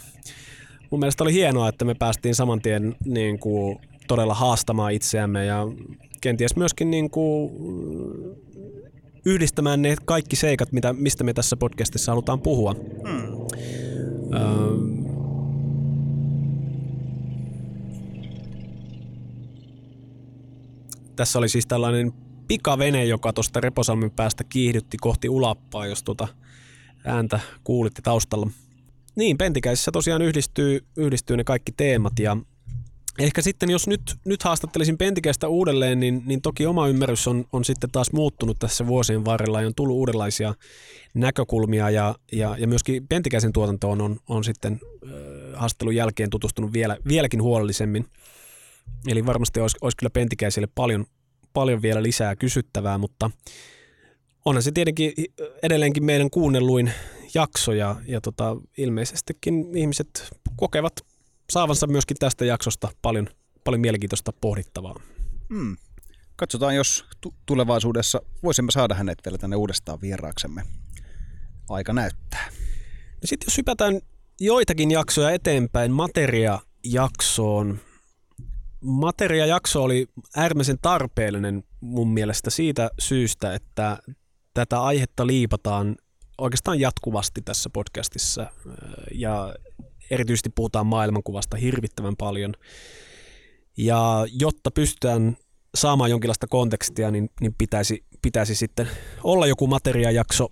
[0.90, 5.68] Mun mielestä oli hienoa, että me päästiin saman tien niin kuin, todella haastamaan itseämme ja
[6.22, 7.52] kenties myöskin niin kuin,
[9.26, 12.76] yhdistämään ne kaikki seikat, mitä, mistä me tässä podcastissa halutaan puhua.
[13.08, 13.40] Hmm.
[14.34, 15.00] Öö,
[21.16, 22.14] tässä oli siis tällainen
[22.48, 26.28] pikavene, joka tuosta Reposalmen päästä kiihdytti kohti Ulappaa, jos tuota
[27.06, 28.50] ääntä kuulitte taustalla.
[29.16, 32.38] Niin, Pentikäisessä tosiaan yhdistyy, yhdistyy ne kaikki teemat ja
[33.20, 37.66] ehkä sitten jos nyt, nyt haastattelisin Pentikäistä uudelleen, niin, niin toki oma ymmärrys on, on
[37.66, 40.54] sitten taas muuttunut tässä vuosien varrella ja on tullut uudenlaisia
[41.14, 45.12] näkökulmia ja, ja, ja myöskin Pentikäisen tuotantoon on, on sitten äh,
[45.54, 48.06] haastattelun jälkeen tutustunut vielä, vieläkin huolellisemmin.
[49.08, 51.06] Eli varmasti olisi, olisi kyllä Pentikäiselle paljon,
[51.54, 53.32] paljon vielä lisää kysyttävää, mutta
[54.46, 55.14] onhan se tietenkin
[55.64, 56.92] edelleenkin meidän kuunnelluin
[57.34, 60.94] jakso ja, ja tota, ilmeisestikin ihmiset kokevat
[61.50, 63.28] saavansa myöskin tästä jaksosta paljon,
[63.64, 64.96] paljon mielenkiintoista pohdittavaa.
[65.54, 65.78] Hmm.
[66.36, 70.64] Katsotaan, jos tu- tulevaisuudessa voisimme saada hänet vielä tänne uudestaan vieraaksemme.
[71.70, 72.50] Aika näyttää.
[73.22, 74.00] No Sitten jos hypätään
[74.40, 77.80] joitakin jaksoja eteenpäin Materia-jaksoon.
[78.82, 83.98] Materia-jakso oli äärimmäisen tarpeellinen mun mielestä siitä syystä, että
[84.54, 85.96] tätä aihetta liipataan
[86.38, 88.52] oikeastaan jatkuvasti tässä podcastissa
[89.12, 89.56] ja
[90.12, 92.54] erityisesti puhutaan maailmankuvasta hirvittävän paljon.
[93.78, 95.38] Ja jotta pystytään
[95.76, 98.88] saamaan jonkinlaista kontekstia, niin, niin pitäisi, pitäisi sitten
[99.24, 100.48] olla joku materiajakso.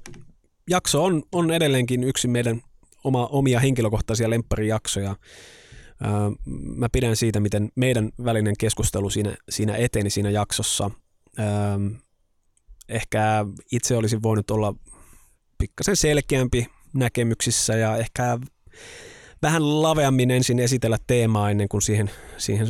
[0.69, 2.61] Jakso on, on edelleenkin yksi meidän
[3.03, 5.15] oma, omia henkilökohtaisia lempparijaksoja.
[6.75, 10.91] Mä pidän siitä, miten meidän välinen keskustelu siinä, siinä eteni siinä jaksossa.
[12.89, 14.73] Ehkä itse olisin voinut olla
[15.57, 18.39] pikkasen selkeämpi näkemyksissä ja ehkä
[19.41, 22.69] vähän laveammin ensin esitellä teemaa ennen kuin siihen, siihen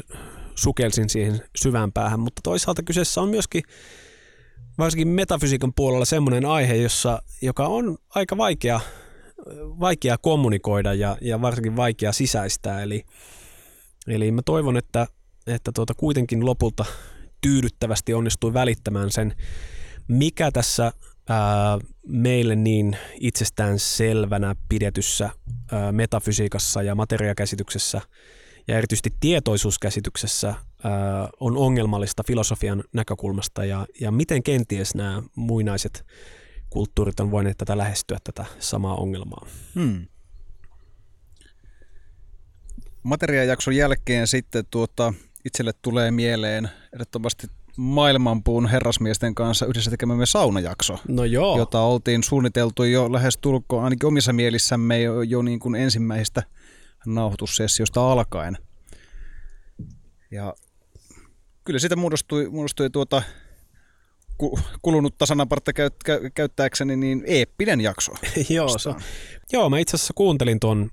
[0.56, 3.64] sukelsin siihen syvään päähän, mutta toisaalta kyseessä on myöskin
[4.78, 8.80] varsinkin metafysiikan puolella semmoinen aihe, jossa, joka on aika vaikea,
[9.80, 12.84] vaikea kommunikoida ja, ja varsinkin vaikea sisäistää.
[12.84, 13.06] Eli,
[14.08, 15.08] eli mä toivon, että,
[15.48, 16.86] että tuota, kuitenkin lopulta
[17.42, 19.36] tyydyttävästi onnistui välittämään sen,
[20.08, 20.92] mikä tässä
[21.30, 25.30] ää, meille niin itsestään selvänä pidetyssä
[25.72, 28.02] ää, metafysiikassa ja materiakäsityksessä
[28.68, 36.06] ja erityisesti tietoisuuskäsityksessä ää, on ongelmallista filosofian näkökulmasta ja, ja miten kenties nämä muinaiset
[36.70, 39.48] kulttuurit on voineet tätä lähestyä tätä samaa ongelmaa.
[39.76, 40.08] Hmm.
[43.04, 45.14] Materiajakson jälkeen sitten tuota,
[45.46, 52.84] itselle tulee mieleen ehdottomasti maailmanpuun herrasmiesten kanssa yhdessä tekemämme saunajakso, No joo, jota oltiin suunniteltu
[52.84, 56.44] jo lähes tulkoon ainakin omissa mielissämme jo, jo niin kuin ensimmäistä
[57.06, 58.58] nauhoitussessiosta alkaen.
[60.32, 60.54] Ja
[61.64, 63.22] kyllä siitä muodostui, muodostui tuota
[64.38, 68.12] ku- kulunutta sanapartta käyt, käy, käyttääkseni niin eeppinen jakso.
[68.50, 68.90] joo, se,
[69.54, 70.90] joo, mä itse asiassa kuuntelin tuon,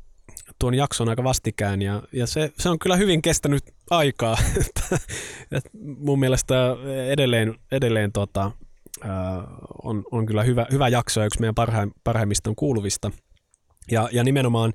[0.58, 4.36] tuon jakson aika vastikään ja, ja se, se on kyllä hyvin kestänyt aikaa.
[6.06, 6.54] Mun mielestä
[7.10, 8.50] edelleen, edelleen tota,
[9.82, 13.10] on, on kyllä hyvä, hyvä jakso ja yksi meidän parhaim, parhaimmista on kuuluvista.
[13.90, 14.72] Ja, ja nimenomaan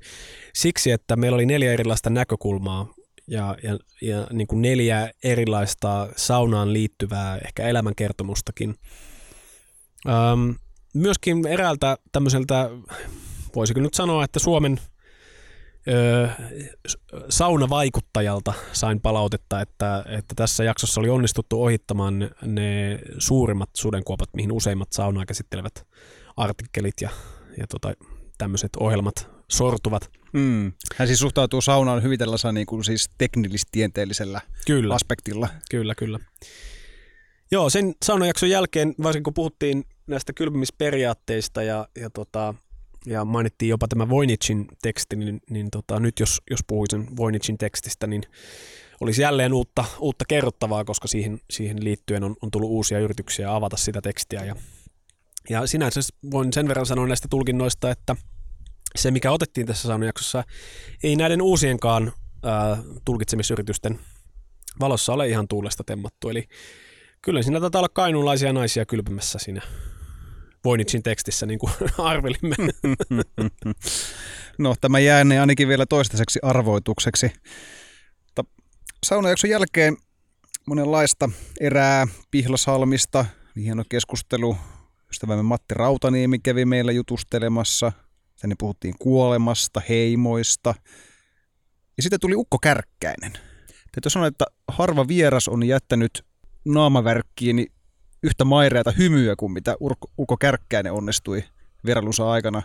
[0.54, 2.86] siksi, että meillä oli neljä erilaista näkökulmaa
[3.26, 8.74] ja, ja, ja niin kuin neljä erilaista saunaan liittyvää ehkä elämänkertomustakin.
[10.06, 10.54] Öm,
[10.94, 12.70] myöskin eräältä tämmöiseltä,
[13.54, 14.80] voisiko nyt sanoa, että Suomen
[17.28, 24.92] saunavaikuttajalta sain palautetta, että, että tässä jaksossa oli onnistuttu ohittamaan ne, suurimmat sudenkuopat, mihin useimmat
[24.92, 25.86] saunaa käsittelevät
[26.36, 27.10] artikkelit ja,
[27.58, 27.94] ja tota,
[28.38, 30.10] tämmöiset ohjelmat sortuvat.
[30.32, 30.72] Mm.
[30.96, 34.94] Hän siis suhtautuu saunaan hyvin tällaisella niin kuin siis teknillis-tieteellisellä Kyllä.
[34.94, 35.48] aspektilla.
[35.70, 36.18] Kyllä, kyllä.
[37.52, 42.54] Joo, sen saunajakson jälkeen, varsinkin kun puhuttiin näistä kylpimisperiaatteista ja, ja, tota,
[43.06, 48.06] ja mainittiin jopa tämä Voinicin teksti, niin, niin tota, nyt jos, jos puhuisin Voinicin tekstistä,
[48.06, 48.22] niin
[49.00, 53.76] olisi jälleen uutta, uutta kerrottavaa, koska siihen, siihen liittyen on, on tullut uusia yrityksiä avata
[53.76, 54.44] sitä tekstiä.
[54.44, 54.56] Ja,
[55.50, 58.16] ja sinänsä voin sen verran sanoa näistä tulkinnoista, että
[58.96, 60.44] se, mikä otettiin tässä saunajaksossa,
[61.02, 64.00] ei näiden uusienkaan ää, tulkitsemisyritysten
[64.80, 66.28] valossa ole ihan tuulesta temmattu.
[66.28, 66.48] Eli
[67.22, 69.62] kyllä siinä taitaa olla kainuulaisia naisia kylpemässä siinä
[70.64, 72.56] Voinicin tekstissä, niin kuin arvelimme.
[74.58, 77.32] No, tämä jäänee ainakin vielä toistaiseksi arvoitukseksi.
[79.06, 79.96] Saunajakson jälkeen
[80.66, 83.26] monenlaista erää Pihlasalmista.
[83.56, 84.56] Hieno keskustelu.
[85.10, 87.92] Ystävämme Matti Rautaniemi kävi meillä jutustelemassa.
[88.40, 90.74] Tänne puhuttiin kuolemasta, heimoista.
[91.96, 93.32] Ja sitten tuli Ukko Kärkkäinen.
[93.92, 96.24] Täytyy sanoa, että harva vieras on jättänyt
[96.64, 97.66] naamavärkkiini
[98.22, 99.76] yhtä maireata hymyä kuin mitä
[100.18, 101.44] Ukko Kärkkäinen onnistui
[101.84, 102.62] vierailunsa aikana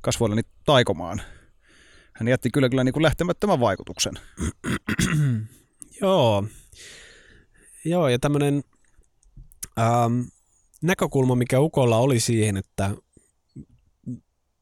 [0.00, 1.22] kasvoilleni taikomaan.
[2.12, 4.14] Hän jätti kyllä kyllä niin kuin lähtemättömän vaikutuksen.
[6.00, 6.44] Joo.
[7.84, 8.64] Joo, ja tämmöinen
[9.78, 10.20] ähm,
[10.82, 12.94] näkökulma, mikä Ukolla oli siihen, että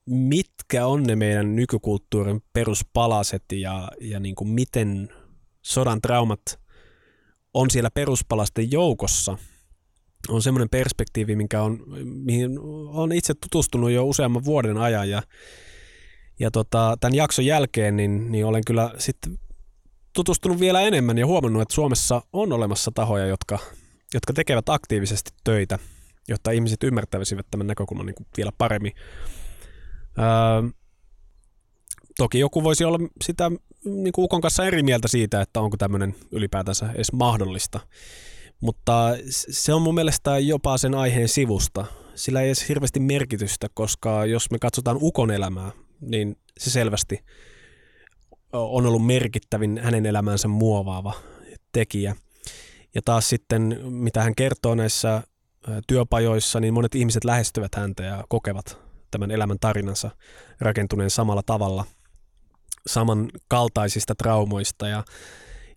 [0.07, 5.09] mitkä on ne meidän nykykulttuurin peruspalaset ja, ja niin kuin miten
[5.63, 6.61] sodan traumat
[7.55, 9.39] on siellä peruspalasten joukossa,
[10.29, 12.59] on semmoinen perspektiivi, minkä on, mihin
[12.89, 15.23] on itse tutustunut jo useamman vuoden ajan ja,
[16.41, 19.39] ja tota, tämän jakson jälkeen niin, niin olen kyllä sitten
[20.15, 23.59] tutustunut vielä enemmän ja huomannut, että Suomessa on olemassa tahoja, jotka,
[24.15, 25.79] jotka tekevät aktiivisesti töitä,
[26.29, 28.93] jotta ihmiset ymmärtäisivät tämän näkökulman niin vielä paremmin.
[30.19, 30.71] Öö,
[32.17, 33.51] toki joku voisi olla sitä
[33.85, 37.81] niin kuin Ukon kanssa eri mieltä siitä, että onko tämmöinen ylipäätänsä edes mahdollista.
[38.63, 41.85] Mutta se on mun mielestä jopa sen aiheen sivusta.
[42.15, 45.71] Sillä ei edes hirveästi merkitystä, koska jos me katsotaan Ukon elämää,
[46.01, 47.25] niin se selvästi
[48.53, 51.15] on ollut merkittävin hänen elämänsä muovaava
[51.73, 52.17] tekijä.
[52.95, 55.23] Ja taas sitten, mitä hän kertoo näissä
[55.87, 58.79] työpajoissa, niin monet ihmiset lähestyvät häntä ja kokevat
[59.11, 60.11] tämän elämän tarinansa
[60.61, 61.85] rakentuneen samalla tavalla,
[62.87, 64.89] samankaltaisista traumoista.
[64.89, 65.05] Ja,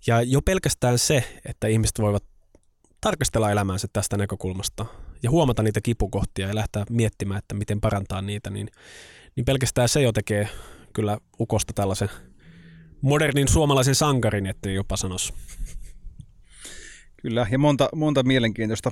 [0.08, 2.24] ja jo pelkästään se, että ihmiset voivat
[3.06, 4.86] tarkastella elämäänsä tästä näkökulmasta
[5.24, 8.70] ja huomata niitä kipukohtia ja lähteä miettimään, että miten parantaa niitä, niin,
[9.36, 10.50] niin pelkästään se jo tekee
[10.94, 12.10] kyllä ukosta tällaisen
[13.02, 15.34] modernin suomalaisen sankarin, että jopa sanoisi.
[17.22, 18.92] Kyllä, ja monta, monta mielenkiintoista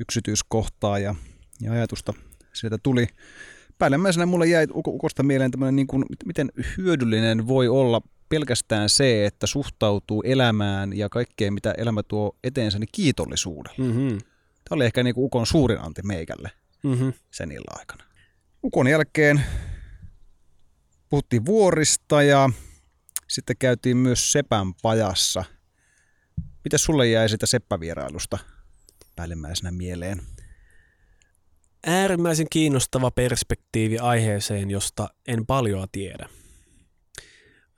[0.00, 1.14] yksityiskohtaa ja,
[1.60, 2.12] ja ajatusta
[2.52, 3.06] sieltä tuli.
[3.78, 9.26] Päällimmäisenä mulle jäi Uko- Ukosta mieleen tämmöinen, niin kuin, miten hyödyllinen voi olla pelkästään se,
[9.26, 13.78] että suhtautuu elämään ja kaikkeen, mitä elämä tuo eteensä, niin kiitollisuudella.
[13.78, 14.18] Mm-hmm.
[14.68, 16.50] Tämä oli ehkä niin kuin Ukon suurin anti meikälle
[16.82, 17.12] Mm-hmm.
[17.30, 18.04] sen illan aikana.
[18.64, 19.44] Ukon jälkeen
[21.08, 22.50] puhuttiin vuorista ja
[23.28, 25.44] sitten käytiin myös Sepän pajassa.
[26.64, 28.38] Miten sulle jäi sitä seppävierailusta
[29.16, 30.22] päällimmäisenä mieleen?
[31.86, 36.28] Äärimmäisen kiinnostava perspektiivi aiheeseen, josta en paljon tiedä.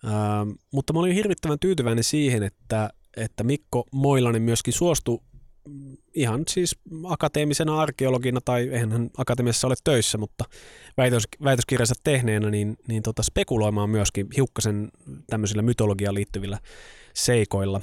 [0.04, 5.18] Ähm, mutta mä olin hirvittävän tyytyväinen siihen, että, että Mikko Moilanen myöskin suostui
[6.14, 10.44] ihan siis akateemisena arkeologina, tai eihän hän akatemiassa ole töissä, mutta
[10.96, 14.88] väitös, väitöskirjansa tehneenä, niin, niin tota spekuloimaan myöskin hiukkasen
[15.30, 16.58] tämmöisillä mytologiaan liittyvillä
[17.14, 17.80] seikoilla.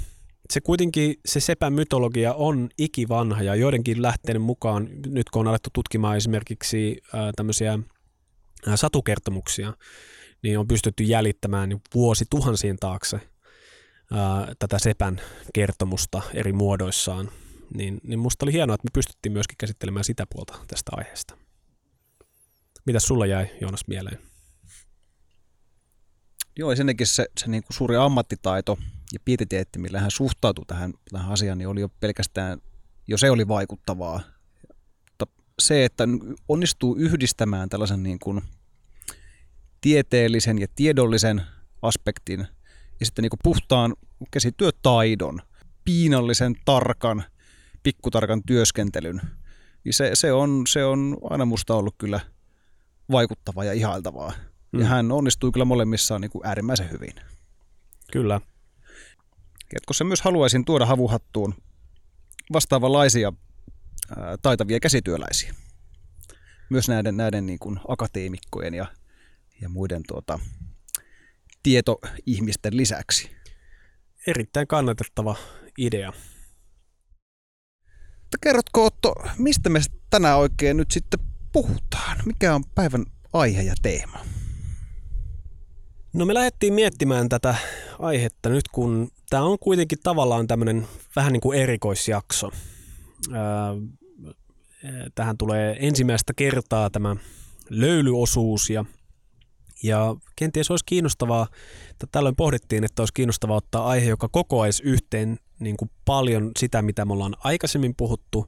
[0.50, 5.70] Se kuitenkin, se sepän mytologia on ikivanha ja joidenkin lähteiden mukaan, nyt kun on alettu
[5.74, 7.80] tutkimaan esimerkiksi ää, tämmöisiä
[8.68, 9.74] ää, satukertomuksia,
[10.46, 13.20] niin on pystytty jäljittämään niin vuosi tuhansien taakse
[14.12, 15.22] ää, tätä sepän
[15.54, 17.32] kertomusta eri muodoissaan
[17.74, 21.38] niin, niin musta oli hienoa, että me pystyttiin myöskin käsittelemään sitä puolta tästä aiheesta.
[22.86, 24.20] Mitä sulla jäi, Joonas, mieleen?
[26.58, 28.78] Joo, ensinnäkin se, se niin kuin suuri ammattitaito
[29.14, 32.62] ja pietiteetti, millä hän suhtautui tähän, tähän asiaan, niin oli jo pelkästään,
[33.08, 34.22] jo se oli vaikuttavaa.
[35.10, 35.28] Mutta
[35.62, 36.04] se, että
[36.48, 38.42] onnistuu yhdistämään tällaisen niin kuin
[39.86, 41.42] tieteellisen ja tiedollisen
[41.82, 42.40] aspektin
[43.00, 43.96] ja sitten niin kuin puhtaan
[44.32, 45.42] käsityötaidon,
[45.86, 47.24] piinallisen tarkan
[47.84, 49.22] pikkutarkan työskentelyn,
[49.84, 52.20] niin se, se, on, se on aina musta ollut kyllä
[53.12, 54.34] vaikuttavaa ja ihailtavaa.
[54.72, 54.80] Mm.
[54.80, 57.14] Ja hän onnistui kyllä molemmissaan niin kuin äärimmäisen hyvin.
[58.12, 58.42] Kyllä.
[59.74, 61.56] Jatkossa myös haluaisin tuoda havuhattuun
[62.54, 63.34] vastaavanlaisia
[64.18, 65.54] ää, taitavia käsityöläisiä.
[66.70, 68.86] Myös näiden, näiden niin kuin akateemikkojen ja,
[69.62, 70.40] ja muiden tuota,
[71.64, 73.32] tietoihmisten lisäksi.
[74.28, 75.36] Erittäin kannatettava
[75.78, 76.14] idea.
[78.22, 81.20] Mutta kerrotko Otto, mistä me tänään oikein nyt sitten
[81.52, 82.18] puhutaan?
[82.26, 84.26] Mikä on päivän aihe ja teema?
[86.14, 87.56] No me lähdettiin miettimään tätä
[88.00, 92.52] aihetta nyt, kun tämä on kuitenkin tavallaan tämmöinen vähän niin kuin erikoisjakso.
[95.16, 97.16] Tähän tulee ensimmäistä kertaa tämä
[97.70, 98.86] löylyosuus ja,
[99.84, 101.48] ja kenties olisi kiinnostavaa,
[101.92, 106.82] että tällöin pohdittiin, että olisi kiinnostavaa ottaa aihe, joka kokoaisi yhteen niin kuin paljon sitä,
[106.82, 108.46] mitä me ollaan aikaisemmin puhuttu,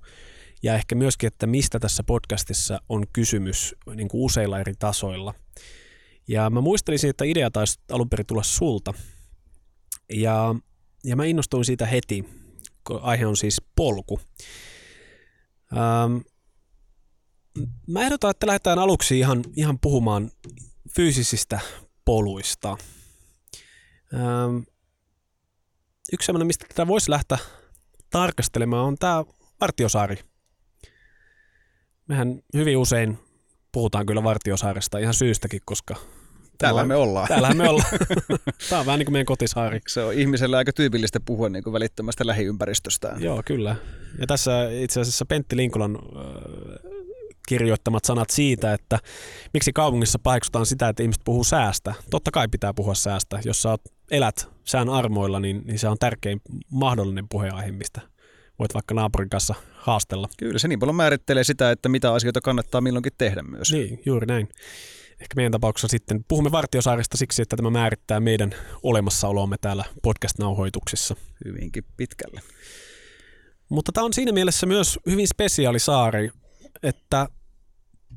[0.64, 5.34] ja ehkä myöskin, että mistä tässä podcastissa on kysymys niin kuin useilla eri tasoilla.
[6.28, 8.94] Ja mä muistelisin, että idea taisi alun perin tulla sulta.
[10.14, 10.56] Ja,
[11.04, 12.26] ja mä innostuin siitä heti,
[12.84, 14.20] kun aihe on siis polku.
[15.74, 16.18] Ähm,
[17.88, 20.32] mä ehdotan, että lähdetään aluksi ihan, ihan puhumaan
[20.98, 21.60] fyysisistä
[22.06, 22.78] poluista.
[24.14, 24.58] Ähm,
[26.14, 27.38] yksi sellainen, mistä tätä voisi lähteä
[28.10, 29.26] tarkastelemaan, on tämä
[29.62, 30.20] Vartiosaari.
[32.08, 33.18] Mehän hyvin usein
[33.72, 35.96] puhutaan kyllä Vartiosaaresta ihan syystäkin, koska
[36.58, 37.28] Täällä me ollaan.
[37.28, 37.90] Täällä me ollaan.
[38.70, 39.80] Tämä on vähän niin kuin meidän kotisaari.
[39.88, 43.24] Se on ihmiselle aika tyypillistä puhua niin kuin välittömästä lähiympäristöstään.
[43.24, 43.76] Joo, kyllä.
[44.20, 46.00] Ja tässä itse asiassa Pentti Linkolan
[47.48, 49.00] kirjoittamat sanat siitä, että
[49.54, 51.94] miksi kaupungissa paheksutaan sitä, että ihmiset puhuu säästä.
[52.10, 53.40] Totta kai pitää puhua säästä.
[53.46, 53.78] Jos sä
[54.12, 58.02] elät sään armoilla, niin, niin se on tärkein mahdollinen puheenaihe, mistä
[58.60, 60.30] voit vaikka naapurin kanssa haastella.
[60.38, 63.72] Kyllä, se niin paljon määrittelee sitä, että mitä asioita kannattaa milloinkin tehdä myös.
[63.72, 64.50] Niin, juuri näin.
[65.12, 71.16] Ehkä meidän tapauksessa sitten puhumme Vartiosaaresta siksi, että tämä määrittää meidän olemassaolomme täällä podcast-nauhoituksissa.
[71.46, 72.42] Hyvinkin pitkälle.
[73.70, 76.30] Mutta tämä on siinä mielessä myös hyvin spesiaali saari,
[76.84, 77.28] että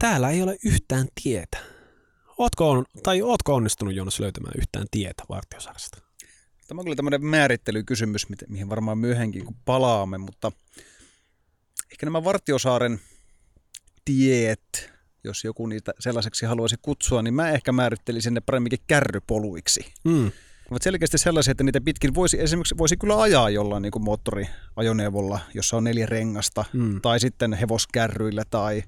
[0.00, 1.58] täällä ei ole yhtään tietä.
[2.38, 5.98] Ootko, on, tai ootko onnistunut Joonas löytämään yhtään tietä Vartiosaaresta?
[6.68, 10.52] Tämä on kyllä tämmöinen määrittelykysymys, mihin varmaan myöhemmin kun palaamme, mutta
[11.92, 13.00] ehkä nämä Vartiosaaren
[14.04, 14.92] tiet,
[15.24, 19.92] jos joku niitä sellaiseksi haluaisi kutsua, niin mä ehkä määrittelisin ne paremminkin kärrypoluiksi.
[20.04, 20.32] Mm.
[20.70, 25.40] Ovat selkeästi sellaisia, että niitä pitkin voisi esimerkiksi voisi kyllä ajaa jollain niin kuin moottoriajoneuvolla,
[25.54, 27.00] jossa on neljä rengasta, mm.
[27.00, 28.82] tai sitten hevoskärryillä tai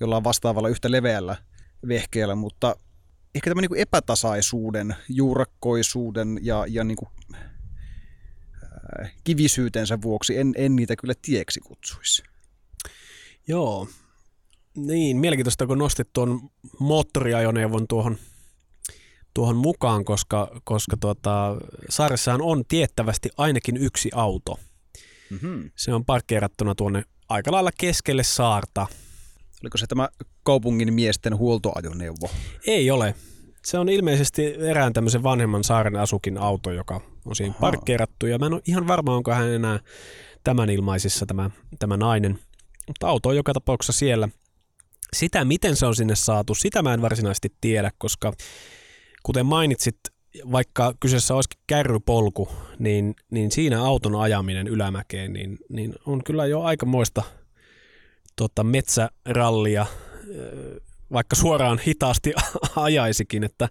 [0.00, 1.36] jollain vastaavalla yhtä leveällä
[1.88, 2.76] vehkeellä, mutta
[3.34, 7.10] ehkä tämä niin kuin epätasaisuuden, juurakkoisuuden ja, ja niin kuin,
[9.02, 12.22] äh, kivisyytensä vuoksi en, en niitä kyllä tieksi kutsuisi.
[13.48, 13.88] Joo,
[14.76, 18.18] niin mielenkiintoista kun nostit tuon moottoriajoneuvon tuohon,
[19.34, 21.56] tuohon mukaan, koska, koska tuota,
[21.88, 24.58] saaressahan on tiettävästi ainakin yksi auto.
[25.30, 25.70] Mm-hmm.
[25.76, 28.86] Se on parkkeerattuna tuonne aika lailla keskelle saarta–
[29.62, 30.08] Oliko se tämä
[30.42, 32.30] kaupungin miesten huoltoajoneuvo?
[32.66, 33.14] Ei ole.
[33.64, 37.60] Se on ilmeisesti erään tämmöisen vanhemman saaren asukin auto, joka on siinä Aha.
[37.60, 38.26] parkkeerattu.
[38.26, 39.80] Ja mä en ole ihan varma, onko hän enää
[40.44, 42.38] tämän ilmaisissa tämä, tämä nainen.
[42.86, 44.28] Mutta auto on joka tapauksessa siellä.
[45.12, 48.32] Sitä, miten se on sinne saatu, sitä mä en varsinaisesti tiedä, koska
[49.22, 49.96] kuten mainitsit,
[50.52, 52.48] vaikka kyseessä olisikin kärrypolku,
[52.78, 57.22] niin, niin siinä auton ajaminen ylämäkeen, niin, niin on kyllä jo aikamoista
[58.40, 59.86] tota, metsärallia,
[61.12, 62.32] vaikka suoraan hitaasti
[62.76, 63.68] ajaisikin, että,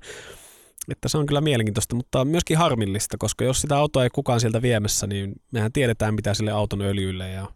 [0.91, 4.61] että se on kyllä mielenkiintoista, mutta myöskin harmillista, koska jos sitä autoa ei kukaan sieltä
[4.61, 7.47] viemässä, niin mehän tiedetään, mitä sille auton öljylle ja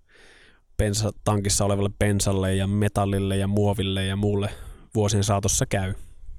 [0.78, 4.49] bensatankissa olevalle bensalle ja metallille ja muoville ja muulle
[4.95, 5.93] vuosien saatossa käy.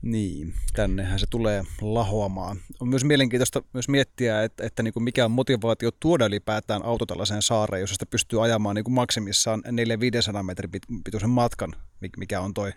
[0.04, 2.56] Niin, tännehän se tulee lahoamaan.
[2.80, 7.06] On myös mielenkiintoista myös miettiä, että, että niin kuin mikä on motivaatio tuoda ylipäätään auto
[7.06, 9.62] tällaiseen saareen, jos sitä pystyy ajamaan niin kuin maksimissaan
[10.38, 10.70] 400-500 metrin
[11.04, 11.72] pituisen matkan,
[12.16, 12.72] mikä on toi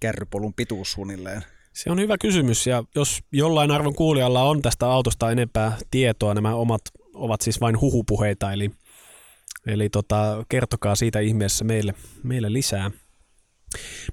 [0.00, 1.42] kärrypolun pituus suunnilleen.
[1.72, 6.54] Se on hyvä kysymys ja jos jollain arvon kuulijalla on tästä autosta enempää tietoa, nämä
[6.54, 6.82] omat
[7.14, 8.70] ovat siis vain huhupuheita, eli,
[9.66, 12.90] eli tota, kertokaa siitä ihmeessä meille, meille lisää.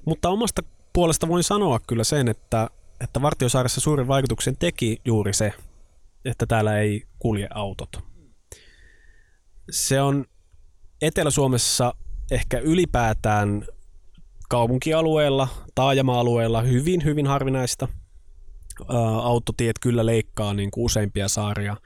[0.04, 0.62] Mutta omasta
[0.92, 2.70] puolesta voin sanoa kyllä sen, että,
[3.00, 5.52] että Vartiosaaressa suurin vaikutuksen teki juuri se,
[6.24, 7.98] että täällä ei kulje autot.
[9.70, 10.24] Se on
[11.02, 11.94] Etelä-Suomessa
[12.30, 13.64] ehkä ylipäätään
[14.48, 17.88] kaupunkialueella, taajama-alueella hyvin, hyvin harvinaista.
[19.22, 21.76] autotiet kyllä leikkaa niin kuin useimpia saaria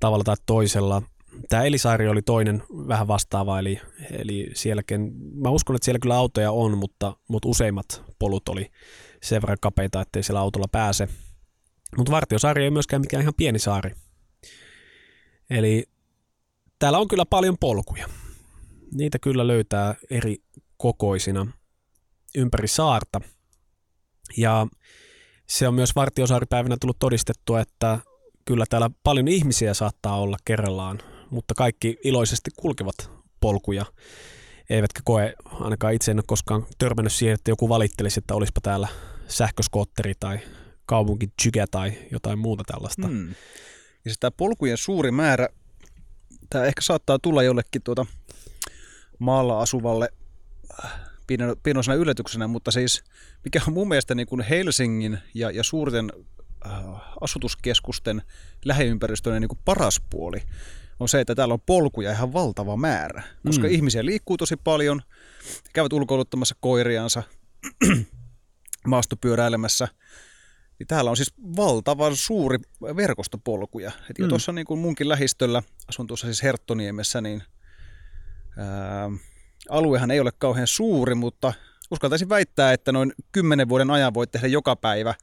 [0.00, 1.02] tavalla tai toisella.
[1.48, 3.80] Tämä Elisaari oli toinen vähän vastaava, eli,
[4.10, 8.70] eli sielläkin, mä uskon, että siellä kyllä autoja on, mutta, mutta useimmat polut oli
[9.22, 11.08] sen verran kapeita, ettei siellä autolla pääse.
[11.96, 13.94] Mutta Vartiosaari ei myöskään mikään ihan pieni saari.
[15.50, 15.84] Eli
[16.78, 18.08] täällä on kyllä paljon polkuja.
[18.92, 20.36] Niitä kyllä löytää eri
[20.76, 21.46] kokoisina
[22.34, 23.20] ympäri saarta.
[24.36, 24.66] Ja
[25.48, 27.98] se on myös Vartiosaaripäivänä tullut todistettua, että
[28.44, 33.10] kyllä täällä paljon ihmisiä saattaa olla kerrallaan mutta kaikki iloisesti kulkevat
[33.40, 33.84] polkuja,
[34.70, 38.88] eivätkä koe, ainakaan itse en ole koskaan törmännyt siihen, että joku valittelisi, että olisipa täällä
[39.28, 40.38] sähköskootteri tai
[40.86, 41.28] kaupunki
[41.70, 43.06] tai jotain muuta tällaista.
[43.06, 43.28] Hmm.
[43.28, 45.48] Ja siis tämä polkujen suuri määrä,
[46.50, 48.06] tämä ehkä saattaa tulla jollekin tuota
[49.18, 50.08] maalla asuvalle
[50.84, 50.92] äh,
[51.62, 53.04] pienoisena yllätyksenä, mutta siis
[53.44, 56.12] mikä on mun mielestä niin kuin Helsingin ja, ja suurten
[56.66, 56.72] äh,
[57.20, 58.22] asutuskeskusten
[58.64, 60.42] lähiympäristöinen niin paras puoli,
[61.00, 63.72] on se, että täällä on polkuja ihan valtava määrä, koska mm.
[63.72, 65.02] ihmisiä liikkuu tosi paljon,
[65.72, 67.22] käyvät ulkoiluttamassa koiriansa,
[68.86, 69.88] maastopyöräilemässä.
[70.78, 72.58] Niin täällä on siis valtavan suuri
[72.96, 73.92] verkosto polkuja.
[74.10, 74.28] Et mm.
[74.28, 77.42] tuossa niin kuin munkin lähistöllä, asun tuossa siis Herttoniemessä, niin
[78.58, 79.10] ää,
[79.68, 81.52] aluehan ei ole kauhean suuri, mutta
[81.90, 85.14] uskaltaisin väittää, että noin kymmenen vuoden ajan voit tehdä joka päivä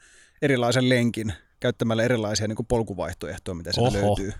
[0.41, 4.07] erilaisen lenkin käyttämällä erilaisia niin kuin polkuvaihtoehtoja, mitä sieltä Oho.
[4.07, 4.34] löytyy.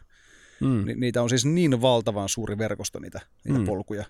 [0.62, 0.86] Mm.
[0.86, 3.66] Ni, niitä on siis niin valtavan suuri verkosto niitä, niitä mm.
[3.66, 4.06] polkuja.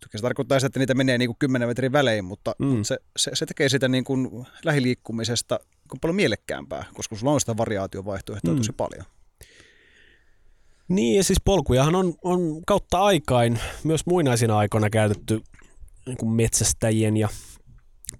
[0.00, 2.66] Toki se tarkoittaa sitä, että niitä menee niin kuin 10 metrin välein, mutta, mm.
[2.66, 5.60] mutta se, se, se, tekee sitä niin kuin lähiliikkumisesta
[5.92, 8.58] niin paljon mielekkäämpää, koska sulla on sitä variaatiovaihtoehtoa mm.
[8.58, 9.04] tosi paljon.
[10.88, 15.40] Niin, ja siis polkujahan on, on kautta aikain myös muinaisina aikoina käytetty
[16.06, 17.28] niin kuin metsästäjien ja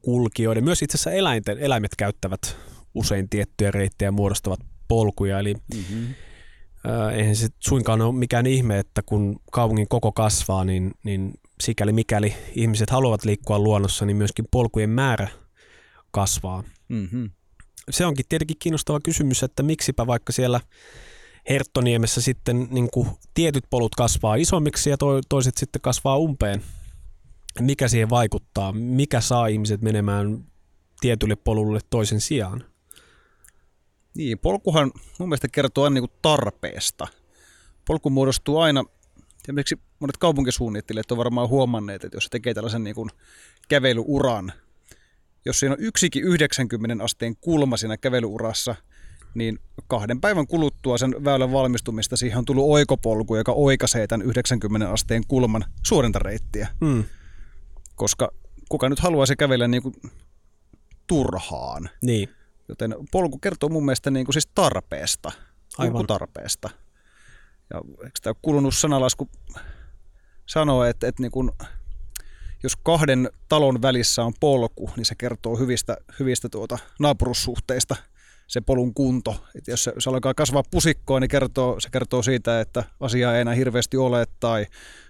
[0.03, 0.65] kulkijoiden.
[0.65, 2.57] Myös itse asiassa eläinten, eläimet käyttävät
[2.95, 6.15] usein tiettyjä reittejä muodostavat polkuja, eli mm-hmm
[7.15, 12.35] eihän se suinkaan ole mikään ihme, että kun kaupungin koko kasvaa, niin, niin sikäli mikäli
[12.55, 15.29] ihmiset haluavat liikkua luonnossa, niin myöskin polkujen määrä
[16.11, 16.65] kasvaa.
[16.89, 17.31] Mm-hmm.
[17.91, 20.61] Se onkin tietenkin kiinnostava kysymys, että miksipä vaikka siellä
[21.49, 26.63] Herttoniemessä sitten niin kuin tietyt polut kasvaa isommiksi ja to, toiset sitten kasvaa umpeen.
[27.61, 28.73] Mikä siihen vaikuttaa?
[28.73, 30.45] Mikä saa ihmiset menemään
[31.01, 32.65] tietylle polulle toisen sijaan?
[34.15, 37.07] Niin, polkuhan mun mielestä kertoo aina niin kuin tarpeesta.
[37.85, 38.85] Polku muodostuu aina,
[39.45, 43.11] esimerkiksi monet kaupunkisuunnittelijat on varmaan huomanneet, että jos tekee tällaisen niin kuin
[43.69, 44.53] kävelyuran,
[45.45, 48.75] jos siinä on yksikin 90 asteen kulma siinä kävelyurassa,
[49.35, 54.91] niin kahden päivän kuluttua sen väylän valmistumista siihen on tullut oikopolku, joka oikaisee tämän 90
[54.91, 56.69] asteen kulman suorinta reittiä.
[56.81, 57.05] Mm.
[57.95, 58.33] Koska
[58.69, 59.95] kuka nyt haluaisi kävellä niin kuin
[61.07, 61.91] turhaan.
[62.03, 62.29] Niin.
[62.69, 65.33] Joten polku kertoo mun mielestä niin kuin siis tarpeesta,
[65.79, 66.07] Aivan.
[66.07, 66.71] tarpeesta.
[67.71, 69.29] Ja eikö tämä kulunut sanalasku
[70.47, 71.51] sanoo, että, että niin kuin,
[72.63, 77.97] jos kahden talon välissä on polku, niin se kertoo hyvistä, hyvistä tuota naapurussuhteista
[78.53, 79.45] se polun kunto.
[79.55, 83.41] Et jos se, se alkaa kasvaa pusikkoa, niin kertoo, se kertoo siitä, että asiaa ei
[83.41, 84.67] enää hirveästi ole tai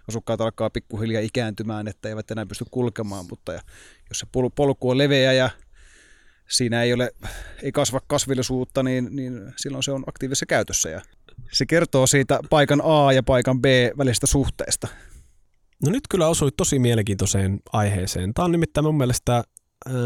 [0.09, 3.25] asukkaat alkaa pikkuhiljaa ikääntymään, että eivät enää pysty kulkemaan.
[3.31, 3.61] Mutta ja
[4.09, 4.27] jos se
[4.57, 5.51] polku on leveä ja
[6.53, 7.11] siinä ei, ole,
[7.63, 11.01] ei kasva kasvillisuutta, niin, niin silloin se on aktiivisessa käytössä ja
[11.53, 13.65] se kertoo siitä paikan A ja paikan B
[13.99, 14.89] välistä suhteesta.
[15.85, 18.35] No nyt kyllä osui tosi mielenkiintoiseen aiheeseen.
[18.35, 19.45] Tämä on nimittäin mun mielestä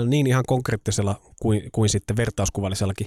[0.07, 3.07] niin ihan konkreettisella kuin, kuin sitten vertauskuvallisellakin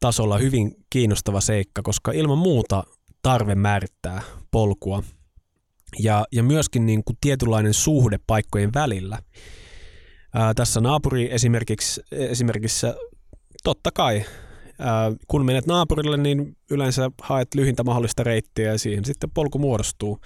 [0.00, 2.84] tasolla hyvin kiinnostava seikka, koska ilman muuta
[3.22, 5.02] tarve määrittää polkua
[5.98, 9.18] ja, ja myöskin niin kuin tietynlainen suhde paikkojen välillä.
[10.34, 12.86] Ää, tässä naapuri esimerkiksi, esimerkiksi
[13.64, 14.24] totta kai,
[14.78, 20.18] ää, kun menet naapurille, niin yleensä haet lyhintä mahdollista reittiä ja siihen sitten polku muodostuu.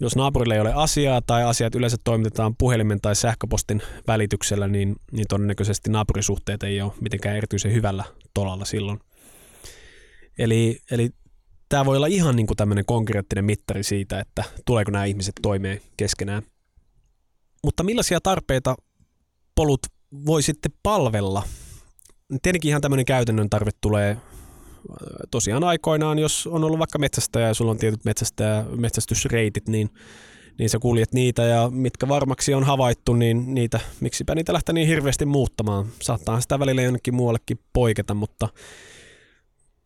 [0.00, 5.26] Jos naapurille ei ole asiaa tai asiat yleensä toimitetaan puhelimen tai sähköpostin välityksellä, niin, niin
[5.28, 8.04] todennäköisesti naapurisuhteet ei ole mitenkään erityisen hyvällä
[8.34, 8.98] tolalla silloin.
[10.38, 11.10] Eli, eli
[11.68, 15.80] tämä voi olla ihan niin kuin tämmöinen konkreettinen mittari siitä, että tuleeko nämä ihmiset toimeen
[15.96, 16.42] keskenään.
[17.64, 18.74] Mutta millaisia tarpeita
[19.54, 19.80] polut
[20.26, 21.42] voi sitten palvella?
[22.42, 24.18] Tietenkin ihan tämmöinen käytännön tarve tulee äh,
[25.30, 29.90] tosiaan aikoinaan, jos on ollut vaikka metsästäjä ja sulla on tietyt metsästäjä, metsästysreitit, niin,
[30.58, 34.88] niin sä kuljet niitä ja mitkä varmaksi on havaittu, niin niitä, miksipä niitä lähtee niin
[34.88, 35.86] hirveästi muuttamaan.
[36.02, 38.48] Saattaa sitä välillä jonnekin muuallekin poiketa, mutta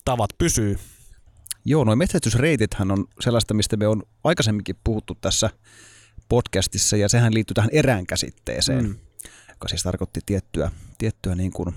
[0.04, 0.78] tavat pysyy.
[1.64, 5.50] Joo, noin metsästysreitithän on sellaista, mistä me on aikaisemminkin puhuttu tässä
[6.28, 8.96] podcastissa, ja sehän liittyy tähän erään käsitteeseen, mm.
[9.56, 11.74] Joka siis tarkoitti tiettyä, tiettyä niin kuin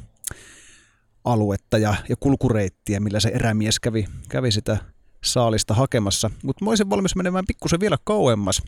[1.24, 4.78] aluetta ja, ja kulkureittiä, millä se erämies kävi, kävi sitä
[5.24, 6.30] saalista hakemassa.
[6.44, 8.62] Mutta mä olisin valmis menemään pikkusen vielä kauemmas,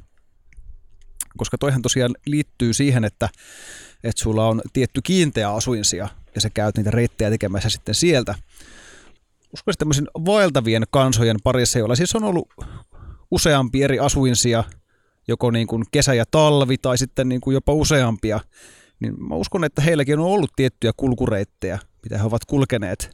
[1.38, 3.30] koska toihan tosiaan liittyy siihen, että,
[4.03, 8.36] että sulla on tietty kiinteä asuinsia ja sä käyt niitä reittejä tekemässä sitten sieltä
[9.53, 12.47] uskoisin tämmöisen vaeltavien kansojen parissa, joilla siis on ollut
[13.32, 14.64] useampi eri asuinsia,
[15.28, 18.39] joko niin kuin kesä ja talvi tai sitten niin kuin jopa useampia,
[19.02, 23.12] niin mä uskon, että heilläkin on ollut tiettyjä kulkureittejä, mitä he ovat kulkeneet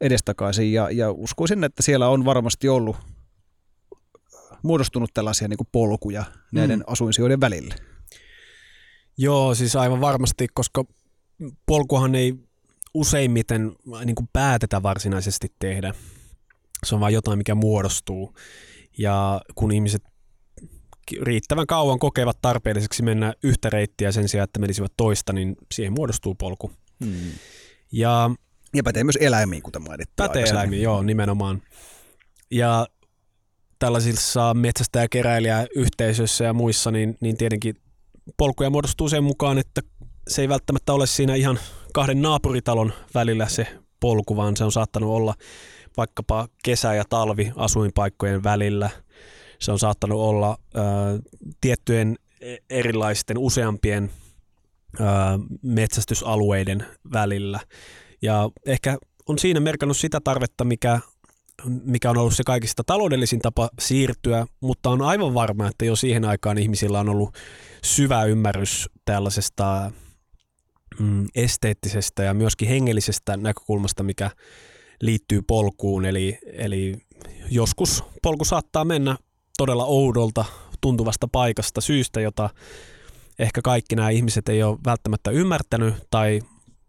[0.00, 2.96] edestakaisin ja, ja uskoisin, että siellä on varmasti ollut
[4.62, 6.84] muodostunut tällaisia niin kuin polkuja näiden mm.
[6.86, 7.74] asuinsijoiden välille.
[9.18, 10.84] Joo, siis aivan varmasti, koska
[11.66, 12.34] polkuhan ei
[12.94, 15.94] useimmiten niin kuin päätetä varsinaisesti tehdä.
[16.86, 18.34] Se on vain jotain, mikä muodostuu.
[18.98, 20.02] Ja kun ihmiset
[21.22, 26.34] riittävän kauan kokevat tarpeelliseksi mennä yhtä reittiä sen sijaan, että menisivät toista, niin siihen muodostuu
[26.34, 26.72] polku.
[27.04, 27.32] Hmm.
[27.92, 28.30] Ja,
[28.74, 31.62] ja pätee myös eläimiin, kuten mainittiin Pätee eläimiin, joo, nimenomaan.
[32.50, 32.86] Ja
[33.78, 37.74] tällaisissa metsästäjäkeräilijäyhteisöissä ja muissa, niin, niin tietenkin
[38.36, 39.80] polkuja muodostuu sen mukaan, että
[40.28, 41.58] se ei välttämättä ole siinä ihan
[41.92, 43.66] kahden naapuritalon välillä se
[44.00, 45.34] polku, vaan se on saattanut olla
[45.96, 48.90] vaikkapa kesä- ja talvi asuinpaikkojen välillä.
[49.60, 50.80] Se on saattanut olla ö,
[51.60, 54.10] tiettyjen e, erilaisten useampien
[55.00, 55.04] ö,
[55.62, 57.60] metsästysalueiden välillä.
[58.22, 61.00] Ja ehkä on siinä merkannut sitä tarvetta, mikä,
[61.64, 66.24] mikä on ollut se kaikista taloudellisin tapa siirtyä, mutta on aivan varma, että jo siihen
[66.24, 67.34] aikaan ihmisillä on ollut
[67.84, 69.92] syvä ymmärrys tällaisesta
[70.98, 74.30] mm, esteettisestä ja myöskin hengellisestä näkökulmasta, mikä
[75.02, 76.04] liittyy polkuun.
[76.04, 76.96] Eli, eli
[77.50, 79.16] joskus polku saattaa mennä
[79.58, 80.44] todella oudolta
[80.80, 82.50] tuntuvasta paikasta syystä, jota
[83.38, 86.40] ehkä kaikki nämä ihmiset ei ole välttämättä ymmärtänyt tai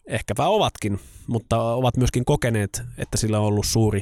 [0.08, 4.02] ehkäpä ovatkin, mutta ovat myöskin kokeneet, että sillä on ollut suuri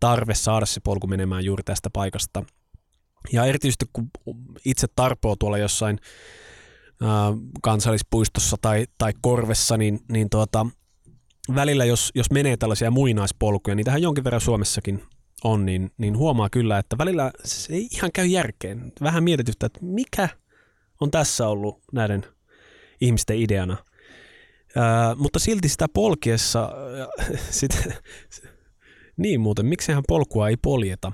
[0.00, 2.42] tarve saada se polku menemään juuri tästä paikasta.
[3.32, 4.10] Ja erityisesti kun
[4.64, 5.98] itse tarpoo tuolla jossain
[7.62, 10.66] kansallispuistossa tai, tai korvessa, niin, niin tuota,
[11.54, 15.02] välillä jos, jos menee tällaisia muinaispolkuja, niin tähän jonkin verran Suomessakin
[15.44, 18.92] on, niin, niin huomaa kyllä, että välillä se ei ihan käy järkeen.
[19.02, 20.28] Vähän mietitystä, että mikä
[21.00, 22.26] on tässä ollut näiden
[23.00, 23.76] ihmisten ideana.
[24.76, 26.70] Ää, mutta silti sitä polkiessa,
[27.50, 27.88] sit,
[29.16, 31.12] niin muuten, miksehän polkua ei poljeta,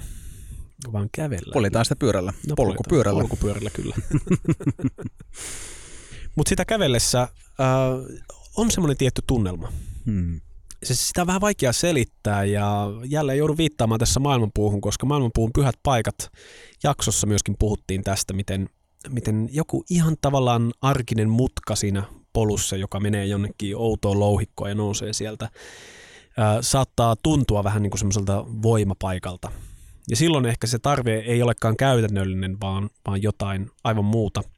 [0.93, 1.53] vaan kävellä.
[1.53, 3.21] Poljetaan sitä pyörällä, no, polkupyörällä.
[3.21, 3.97] Polkupyörällä kyllä.
[6.37, 7.29] Mutta sitä kävellessä äh,
[8.57, 9.73] on semmoinen tietty tunnelma.
[10.07, 10.41] Hmm.
[10.83, 15.75] Se, sitä on vähän vaikea selittää ja jälleen joudun viittaamaan tässä maailmanpuuhun, koska maailmanpuun pyhät
[15.83, 16.31] paikat
[16.83, 18.69] jaksossa myöskin puhuttiin tästä, miten,
[19.09, 22.03] miten joku ihan tavallaan arkinen mutka siinä
[22.33, 25.49] polussa, joka menee jonnekin outoon louhikkoon ja nousee sieltä,
[26.37, 29.53] ää, saattaa tuntua vähän niin kuin semmoiselta voimapaikalta.
[30.11, 34.43] Ja silloin ehkä se tarve ei olekaan käytännöllinen, vaan, vaan jotain aivan muuta–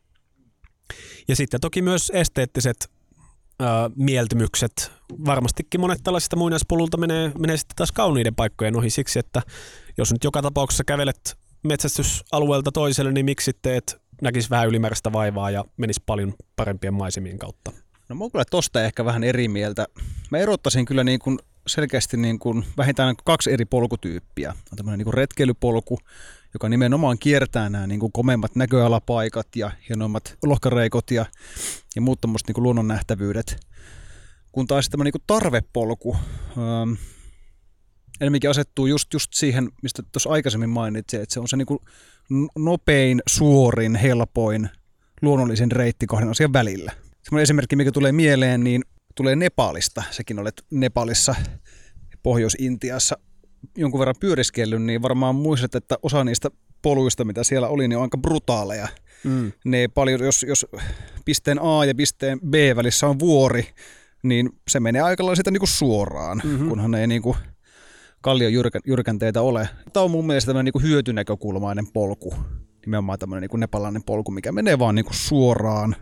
[1.29, 2.91] ja sitten toki myös esteettiset
[3.97, 4.93] mieltymykset.
[5.25, 9.43] Varmastikin monet tällaisista muinaispolulta menee, menee sitten taas kauniiden paikkojen ohi siksi, että
[9.99, 15.51] jos nyt joka tapauksessa kävelet metsästysalueelta toiselle, niin miksi sitten et näkisi vähän ylimääräistä vaivaa
[15.51, 17.73] ja menisi paljon parempien maisemien kautta?
[18.09, 19.87] No mä kyllä tosta ehkä vähän eri mieltä.
[20.31, 24.51] Mä erottaisin kyllä niin kuin selkeästi niin kuin vähintään kaksi eri polkutyyppiä.
[24.51, 25.99] On tämmöinen niin kuin retkeilypolku,
[26.55, 31.27] joka nimenomaan kiertää nämä niin kuin komeimmat näköalapaikat ja hienoimmat lohkareikot ja,
[31.97, 33.57] ja muut tämmöiset niin luonnon nähtävyydet.
[34.53, 36.17] Kun taas tämä niin kuin tarvepolku,
[36.59, 36.93] ähm,
[38.21, 41.81] enemmänkin asettuu just, just siihen, mistä tuossa aikaisemmin mainitsin, että se on se niin kuin
[42.59, 44.71] nopein, suorin, helpoin,
[45.23, 46.93] luonnollisin reitti kahden asian välillä.
[47.23, 48.85] Semmoinen esimerkki, mikä tulee mieleen, niin
[49.15, 50.03] tulee Nepalista.
[50.11, 51.35] Sekin olet Nepalissa,
[52.23, 53.19] Pohjois-Intiassa
[53.77, 56.51] jonkun verran pyöriskellyt, niin varmaan muistat, että osa niistä
[56.83, 58.89] poluista, mitä siellä oli, niin on aika brutaaleja.
[59.25, 59.53] Mm.
[59.65, 60.67] Ne paljon, jos, jos
[61.25, 63.69] pisteen A ja pisteen B välissä on vuori,
[64.23, 66.69] niin se menee aika lailla sitä niin kuin suoraan, mm-hmm.
[66.69, 67.37] kunhan ei niin kuin
[68.21, 68.53] kallion
[68.87, 69.69] jyrkänteitä ole.
[69.93, 72.35] Tämä on mun mielestä tämmöinen niin kuin hyötynäkökulmainen polku,
[72.87, 75.97] nimenomaan tämmöinen niin kuin nepalainen polku, mikä menee vaan niin kuin suoraan,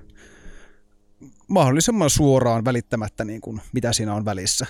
[1.48, 4.66] mahdollisimman suoraan välittämättä, niin kuin, mitä siinä on välissä.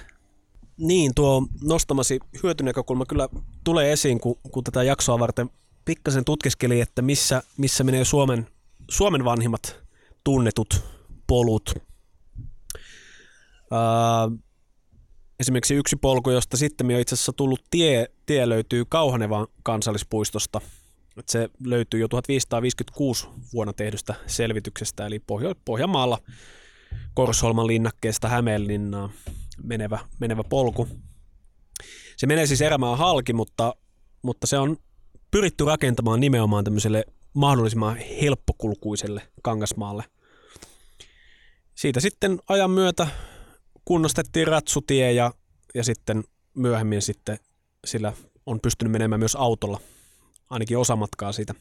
[0.81, 3.29] Niin, tuo nostamasi hyötynäkökulma kyllä
[3.65, 5.51] tulee esiin, kun, kun tätä jaksoa varten
[5.85, 8.47] pikkasen tutkiskeli, että missä, missä menee Suomen,
[8.91, 9.81] Suomen vanhimmat
[10.25, 10.85] tunnetut
[11.27, 11.75] polut.
[13.71, 14.31] Ää,
[15.41, 20.61] esimerkiksi yksi polku, josta sitten on itse asiassa tullut tie, tie löytyy Kauhanevan kansallispuistosta.
[21.29, 26.19] Se löytyy jo 1556 vuonna tehdystä selvityksestä, eli Pohjo- Pohjanmaalla
[27.15, 29.11] Korsholman linnakkeesta Hämeenlinnaan
[29.63, 30.89] menevä, menevä polku.
[32.17, 33.75] Se menee siis erämään halki, mutta,
[34.23, 34.77] mutta se on
[35.31, 37.05] pyritty rakentamaan nimenomaan tämmöiselle
[37.35, 40.05] mahdollisimman helppokulkuiselle kangasmaalle.
[41.75, 43.07] Siitä sitten ajan myötä
[43.85, 45.33] kunnostettiin ratsutie ja,
[45.75, 47.39] ja sitten myöhemmin sitten
[47.87, 48.13] sillä
[48.47, 49.81] on pystynyt menemään myös autolla,
[50.51, 51.55] ainakin osa matkaa siitä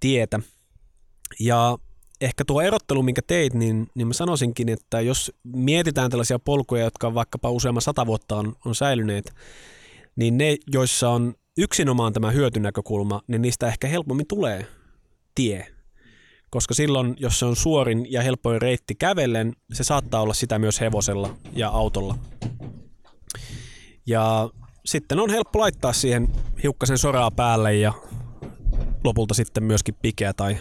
[0.00, 0.40] tietä.
[1.40, 1.78] Ja
[2.24, 7.14] ehkä tuo erottelu, minkä teit, niin, niin mä sanoisinkin, että jos mietitään tällaisia polkuja, jotka
[7.14, 9.34] vaikkapa useamman sata vuotta on, on säilyneet,
[10.16, 14.66] niin ne, joissa on yksinomaan tämä hyötynäkökulma, niin niistä ehkä helpommin tulee
[15.34, 15.66] tie.
[16.50, 20.80] Koska silloin, jos se on suorin ja helpoin reitti kävellen, se saattaa olla sitä myös
[20.80, 22.18] hevosella ja autolla.
[24.06, 24.50] Ja
[24.84, 26.28] sitten on helppo laittaa siihen
[26.62, 27.92] hiukkasen soraa päälle ja
[29.04, 30.58] lopulta sitten myöskin pikeä tai,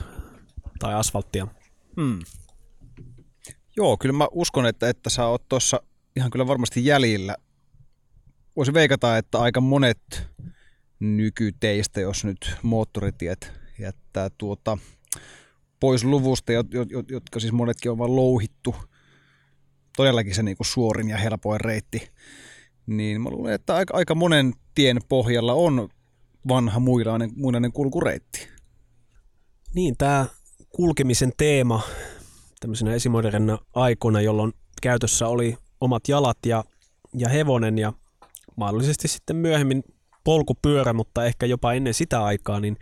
[0.79, 1.47] tai asfalttia.
[2.01, 2.19] Hmm.
[3.75, 5.79] Joo, kyllä mä uskon, että, että sä oot tuossa
[6.15, 7.35] ihan kyllä varmasti jäljillä.
[8.55, 10.27] Voisi veikata, että aika monet
[10.99, 14.77] nykyteistä, jos nyt moottoritiet jättää tuota
[15.79, 16.51] pois luvusta,
[17.09, 18.75] jotka siis monetkin on vain louhittu,
[19.97, 22.09] todellakin se niin kuin suorin ja helpoin reitti,
[22.85, 25.89] niin mä luulen, että aika, aika monen tien pohjalla on
[26.47, 28.47] vanha muinainen, muinainen kulkureitti.
[29.73, 30.25] Niin, tämä
[30.73, 31.81] kulkemisen teema
[32.59, 36.63] tämmöisenä esimoderna aikoina, jolloin käytössä oli omat jalat ja,
[37.13, 37.93] ja hevonen ja
[38.55, 39.83] mahdollisesti sitten myöhemmin
[40.23, 42.77] polkupyörä, mutta ehkä jopa ennen sitä aikaa, niin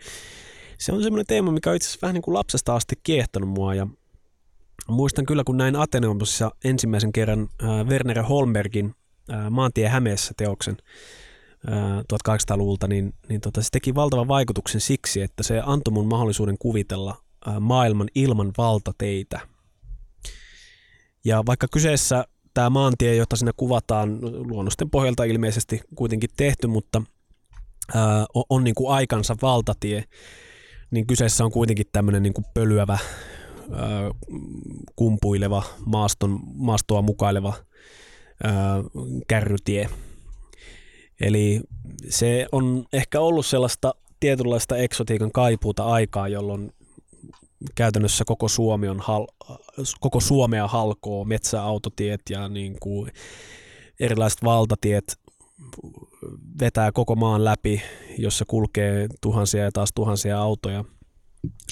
[0.78, 3.74] se on semmoinen teema, mikä on itse asiassa vähän niin kuin lapsesta asti kiehtonut mua.
[3.74, 3.86] Ja
[4.88, 8.94] muistan kyllä, kun näin Ateneumissa ensimmäisen kerran äh, Werner Holmbergin
[9.32, 10.76] äh, Maantie Hämeessä teoksen
[11.68, 16.56] äh, 1800-luvulta, niin, niin tota, se teki valtavan vaikutuksen siksi, että se antoi mun mahdollisuuden
[16.58, 19.40] kuvitella äh, maailman ilman valtateitä.
[21.24, 22.24] Ja vaikka kyseessä
[22.54, 27.02] tämä maantie, jota siinä kuvataan, luonnosten pohjalta ilmeisesti kuitenkin tehty, mutta
[27.94, 30.04] ää, on, on niin kuin aikansa valtatie,
[30.90, 32.98] niin kyseessä on kuitenkin tämmöinen niin kuin pölyävä,
[33.72, 34.10] ää,
[34.96, 37.54] kumpuileva, maaston, maastoa mukaileva
[38.44, 38.52] ää,
[39.28, 39.88] kärrytie.
[41.20, 41.60] Eli
[42.08, 46.72] se on ehkä ollut sellaista tietynlaista eksotiikan kaipuuta aikaa, jolloin
[47.74, 49.26] käytännössä koko, Suomi on hal,
[50.00, 53.10] koko Suomea halkoo metsäautotiet ja niin kuin
[54.00, 55.18] erilaiset valtatiet
[56.60, 57.82] vetää koko maan läpi,
[58.18, 60.84] jossa kulkee tuhansia ja taas tuhansia autoja.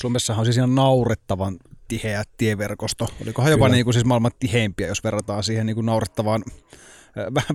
[0.00, 1.56] Suomessahan on siis ihan naurettavan
[1.88, 3.06] tiheä tieverkosto.
[3.22, 6.44] Olikohan jopa niin kuin siis maailman tiheimpiä, jos verrataan siihen niin kuin naurettavaan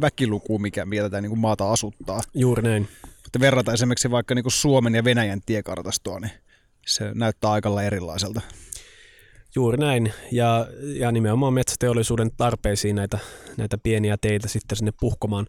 [0.02, 2.22] väkilukuun, mikä, tätä niin kuin maata asuttaa.
[2.34, 2.88] Juuri näin.
[3.24, 6.32] Mutta verrataan esimerkiksi vaikka niin kuin Suomen ja Venäjän tiekartastoa, niin
[6.86, 8.42] se näyttää aika erilaiselta.
[9.56, 13.20] Juuri näin, ja, ja nimenomaan metsäteollisuuden tarpeisiin näitä,
[13.58, 15.48] näitä pieniä teitä sitten sinne puhkomaan.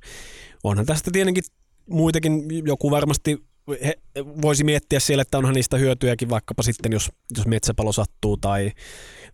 [0.65, 1.45] Onhan tästä tietenkin
[1.91, 3.39] muitakin, joku varmasti
[3.85, 3.95] he,
[4.43, 8.73] voisi miettiä siellä, että onhan niistä hyötyjäkin vaikkapa sitten, jos, jos metsäpalo sattuu tai,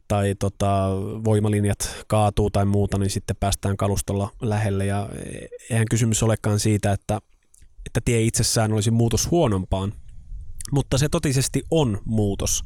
[0.09, 0.89] tai tota,
[1.25, 4.87] voimalinjat kaatuu tai muuta, niin sitten päästään kalustolla lähelle.
[4.87, 5.09] Ja
[5.71, 7.19] eihän kysymys olekaan siitä, että,
[7.87, 9.93] että tie itsessään olisi muutos huonompaan,
[10.71, 12.65] mutta se totisesti on muutos.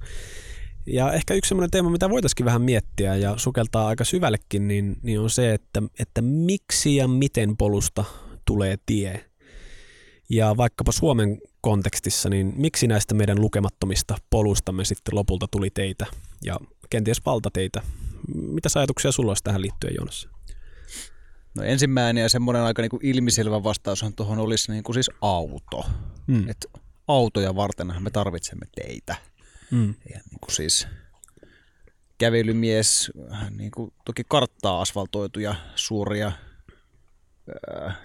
[0.86, 5.20] Ja ehkä yksi sellainen teema, mitä voitaisiin vähän miettiä ja sukeltaa aika syvällekin, niin, niin
[5.20, 8.04] on se, että, että miksi ja miten polusta
[8.44, 9.24] tulee tie.
[10.30, 16.06] Ja vaikkapa Suomen kontekstissa, niin miksi näistä meidän lukemattomista polustamme sitten lopulta tuli teitä
[16.44, 17.82] ja kenties valtateitä?
[18.34, 20.28] Mitä ajatuksia sulla olisi tähän liittyen, Joonas?
[21.54, 25.84] No ensimmäinen ja semmoinen aika niin kuin ilmiselvä vastaushan tuohon olisi niin kuin siis auto.
[26.26, 26.48] Mm.
[26.48, 26.66] Et
[27.08, 29.16] autoja vartenhan me tarvitsemme teitä.
[29.70, 29.88] Mm.
[29.88, 30.88] Ja niin kuin siis
[32.18, 36.32] kävelymies, hän niin kuin toki karttaa asfaltoituja suuria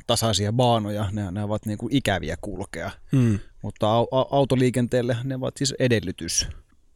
[0.07, 2.91] tasaisia baanoja, ne, ne ovat niin kuin ikäviä kulkea.
[3.11, 3.39] Mm.
[3.61, 6.47] Mutta au- au- autoliikenteelle ne ovat siis edellytys.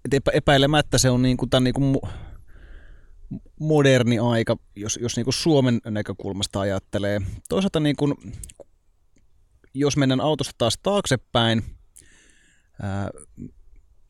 [0.05, 1.97] Et epä- epäilemättä se on niin kuin tämän niin kuin
[3.59, 7.21] moderni aika, jos, jos niin kuin Suomen näkökulmasta ajattelee.
[7.49, 8.13] Toisaalta niin kuin,
[9.73, 11.63] jos mennään autosta taas taaksepäin,
[12.81, 13.09] ää,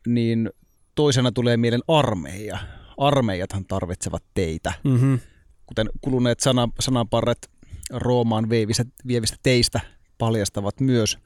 [0.06, 0.50] niin
[0.94, 2.58] toisena tulee mieleen armeija.
[2.96, 4.72] Armeijathan tarvitsevat teitä.
[4.84, 5.18] Mm-hmm.
[5.66, 7.50] Kuten kuluneet sana, sananparret
[7.90, 9.80] Roomaan veivistä, vievistä teistä
[10.18, 11.18] paljastavat myös.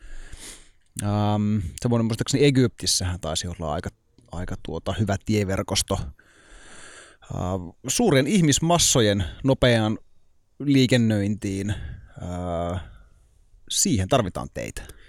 [1.03, 3.91] Ähm, semmoinen muistaakseni Egyptissähän taisi olla aika,
[4.33, 5.95] aika tuota, hyvä tieverkosto.
[5.95, 6.11] Äh,
[7.89, 9.99] suurien ihmismassojen nopeaan
[10.59, 12.83] liikennöintiin, äh,
[13.71, 15.00] siihen tarvitaan teitä.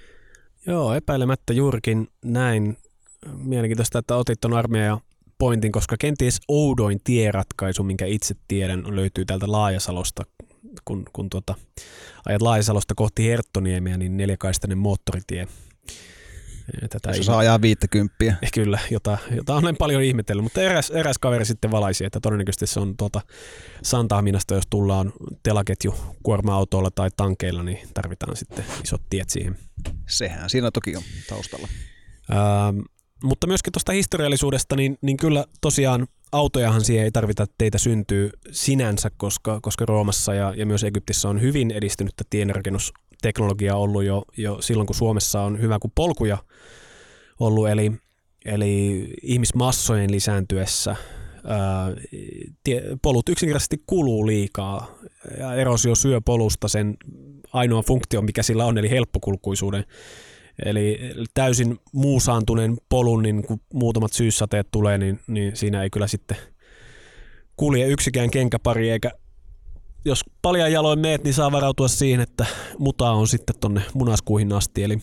[0.68, 2.78] Joo, epäilemättä juurikin näin.
[3.38, 4.99] Mielenkiintoista, että otit tuon armeijan
[5.38, 10.24] pointin, koska kenties oudoin tieratkaisu, minkä itse tiedän, löytyy täältä Laajasalosta.
[10.86, 11.55] Kun, kun tuota,
[12.26, 15.47] ajat Laajasalosta kohti Herttoniemiä, niin neljäkaistainen moottoritie.
[16.90, 18.16] Tätä Jos saa ajaa 50.
[18.54, 22.80] Kyllä, jota, jota olen paljon ihmetellyt, mutta eräs, eräs kaveri sitten valaisi, että todennäköisesti se
[22.80, 23.22] on tuota
[23.84, 25.14] Santahaminasta, jos tullaan
[25.44, 29.58] telaketju kuorma-autoilla tai tankeilla, niin tarvitaan sitten isot tiet siihen.
[30.10, 31.68] Sehän siinä toki on taustalla.
[32.32, 32.80] Ähm,
[33.24, 39.12] mutta myöskin tuosta historiallisuudesta, niin, niin kyllä tosiaan autojahan siihen ei tarvita teitä syntyy sinänsä,
[39.18, 42.24] koska, koska Roomassa ja, ja myös Egyptissä on hyvin edistynyttä
[43.22, 46.38] tienrakennusteknologiaa ollut jo, jo silloin, kun Suomessa on hyvä kuin polkuja
[47.40, 47.92] ollut, eli,
[48.46, 50.96] eli ihmismassojen lisääntyessä
[51.46, 51.94] ää,
[52.64, 54.96] tie, polut yksinkertaisesti kuluu liikaa.
[55.40, 56.98] Ja erosio syö polusta sen
[57.54, 59.86] ainoa funktio, mikä sillä on, eli helppokulkuisuuden.
[60.66, 61.00] Eli
[61.34, 66.38] täysin muusaantuneen polun, niin kun muutamat syyssateet tulee, niin, niin siinä ei kyllä sitten
[67.56, 69.12] kulje yksikään kenkäpari, eikä
[70.06, 72.45] jos paljon jaloin meet, niin saa varautua siihen, että
[72.78, 74.84] mutaa on sitten tonne munaskuihin asti.
[74.84, 74.97] Eli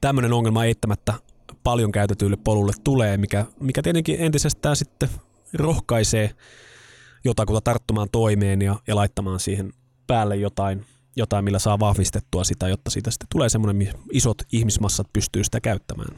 [0.00, 1.14] tämmöinen ongelma eittämättä
[1.62, 5.08] paljon käytetyille polulle tulee, mikä, mikä tietenkin entisestään sitten
[5.54, 6.30] rohkaisee
[7.24, 9.72] jotakuta tarttumaan toimeen ja, ja laittamaan siihen
[10.06, 15.44] päälle jotain jotain, millä saa vahvistettua sitä, jotta siitä sitten tulee semmoinen, isot ihmismassat pystyy
[15.44, 16.16] sitä käyttämään.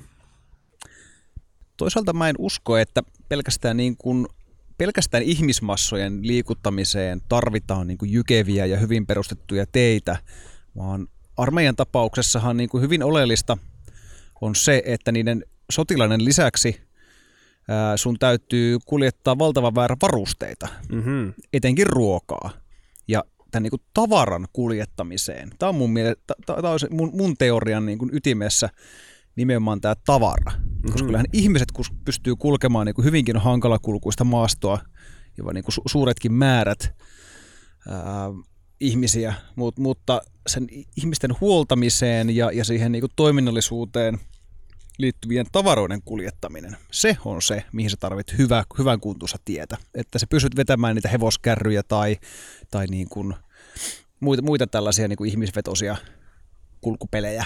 [1.76, 4.26] Toisaalta mä en usko, että pelkästään, niin kuin,
[4.78, 10.16] pelkästään ihmismassojen liikuttamiseen tarvitaan niin kuin jykeviä ja hyvin perustettuja teitä,
[10.76, 13.58] vaan armeijan tapauksessahan niin kuin hyvin oleellista
[14.40, 16.80] on se, että niiden sotilaiden lisäksi
[17.68, 21.32] ää, sun täytyy kuljettaa valtava määrä varusteita, mm-hmm.
[21.52, 22.50] etenkin ruokaa.
[23.08, 25.50] Ja tämän niin kuin tavaran kuljettamiseen.
[25.58, 28.68] Tämä on mun, mielestä, tämä on mun, mun teorian niin kuin ytimessä
[29.36, 30.52] nimenomaan tämä tavara.
[30.52, 30.92] Mm-hmm.
[30.92, 31.68] Koska kyllähän ihmiset
[32.04, 34.78] pystyy kulkemaan niin kuin hyvinkin hankalakulkuista maastoa,
[35.38, 36.94] jopa niin kuin su- suuretkin määrät
[37.88, 38.02] ää,
[38.80, 40.66] ihmisiä, Mut, mutta sen
[40.96, 44.18] ihmisten huoltamiseen ja, ja siihen niin kuin toiminnallisuuteen
[44.98, 49.76] liittyvien tavaroiden kuljettaminen, se on se, mihin sä tarvit hyvä, hyvän kuntussa tietä.
[49.94, 52.16] Että sä pystyt vetämään niitä hevoskärryjä tai,
[52.70, 53.34] tai niin kuin
[54.20, 55.96] muita, muita tällaisia niin kuin ihmisvetosia
[56.80, 57.44] kulkupelejä.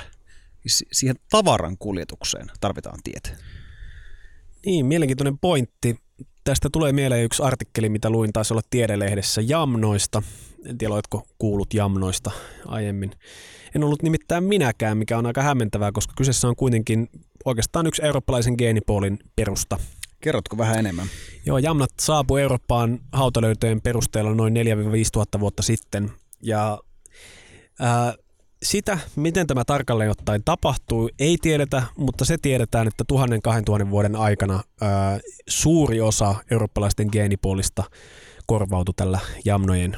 [0.67, 3.31] Siihen tavaran kuljetukseen tarvitaan tietä.
[4.67, 5.97] Niin, mielenkiintoinen pointti.
[6.45, 10.23] Tästä tulee mieleen yksi artikkeli, mitä luin taisi olla tiedelehdessä Jamnoista.
[10.67, 12.31] En tiedä, oletko kuullut Jamnoista
[12.67, 13.11] aiemmin.
[13.75, 17.09] En ollut nimittäin minäkään, mikä on aika hämmentävää, koska kyseessä on kuitenkin
[17.45, 19.79] oikeastaan yksi eurooppalaisen geenipoolin perusta.
[20.21, 21.07] Kerrotko vähän enemmän?
[21.47, 24.59] Joo, Jamnat saapui Eurooppaan hautalöytöjen perusteella noin 4-5
[25.13, 26.11] tuhatta vuotta sitten.
[26.43, 26.79] Ja
[27.81, 28.15] ää,
[28.63, 33.05] sitä, miten tämä tarkalleen ottaen tapahtui, ei tiedetä, mutta se tiedetään, että
[33.87, 37.85] 1000-2000 vuoden aikana ää, suuri osa eurooppalaisten geenipoolista
[38.47, 39.97] korvautui tällä jamnojen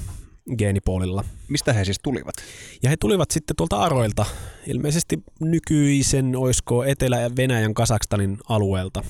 [0.59, 1.25] geenipoolilla.
[1.49, 2.35] Mistä he siis tulivat?
[2.83, 4.27] Ja he tulivat sitten tuolta Aroilta,
[4.67, 9.05] ilmeisesti nykyisen, oisko Etelä-Venäjän Kasakstanin alueelta.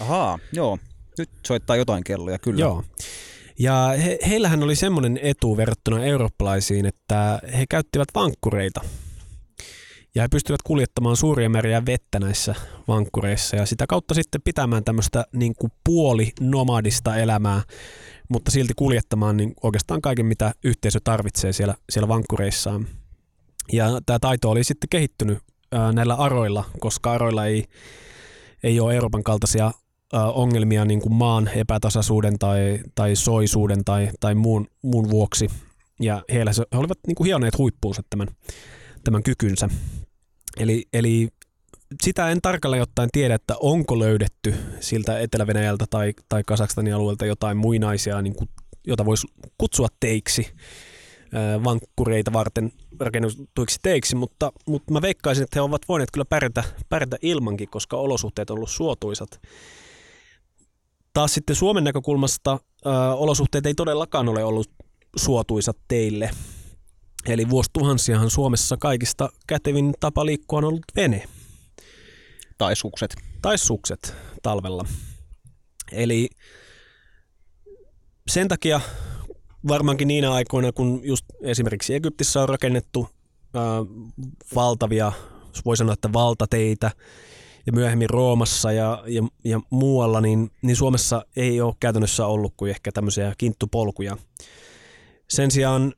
[0.00, 0.78] Ahaa, joo.
[1.18, 2.60] Nyt soittaa jotain kelloja, kyllä.
[2.60, 2.84] Joo.
[3.62, 8.80] Ja he, heillähän oli semmoinen etu verrattuna eurooppalaisiin, että he käyttivät vankkureita.
[10.14, 12.54] Ja he pystyvät kuljettamaan suuria määriä vettä näissä
[12.88, 17.62] vankkureissa ja sitä kautta sitten pitämään tämmöistä niin kuin puoli nomadista elämää,
[18.28, 22.86] mutta silti kuljettamaan niin oikeastaan kaiken, mitä yhteisö tarvitsee siellä, siellä vankkureissaan.
[23.72, 25.38] Ja tämä taito oli sitten kehittynyt
[25.92, 27.64] näillä aroilla, koska aroilla ei,
[28.62, 29.72] ei ole Euroopan kaltaisia
[30.12, 35.48] ongelmia niin kuin maan epätasaisuuden tai, tai soisuuden tai, tai muun, muun vuoksi.
[36.00, 38.28] ja heillä se, he olivat niin kuin hioneet huippuunsa tämän,
[39.04, 39.68] tämän kykynsä.
[40.58, 41.28] Eli, eli
[42.02, 47.56] sitä en tarkalleen ottaen tiedä, että onko löydetty siltä Etelä-Venäjältä tai, tai Kasakstanin alueelta jotain
[47.56, 48.48] muinaisia, niin kuin,
[48.86, 49.26] jota voisi
[49.58, 50.46] kutsua teiksi,
[51.64, 57.16] vankkureita varten rakennetuiksi teiksi, mutta, mutta mä veikkaisin, että he ovat voineet kyllä pärjätä, pärjätä
[57.22, 59.40] ilmankin, koska olosuhteet on ollut suotuisat.
[61.12, 64.70] Taas sitten Suomen näkökulmasta ö, olosuhteet ei todellakaan ole ollut
[65.16, 66.30] suotuisat teille.
[67.26, 71.24] Eli vuosituhansiahan Suomessa kaikista kätevin tapa liikkua on ollut vene.
[72.58, 73.14] Tai sukset.
[73.42, 74.84] Tai sukset talvella.
[75.92, 76.28] Eli
[78.28, 78.80] sen takia
[79.68, 83.08] varmaankin niinä aikoina, kun just esimerkiksi Egyptissä on rakennettu
[83.54, 83.64] ää,
[84.54, 85.12] valtavia,
[85.64, 86.90] voi sanoa, että valtateitä,
[87.66, 92.70] ja myöhemmin Roomassa ja, ja, ja muualla, niin, niin Suomessa ei ole käytännössä ollut kuin
[92.70, 94.16] ehkä tämmöisiä kinttupolkuja.
[95.28, 95.94] Sen sijaan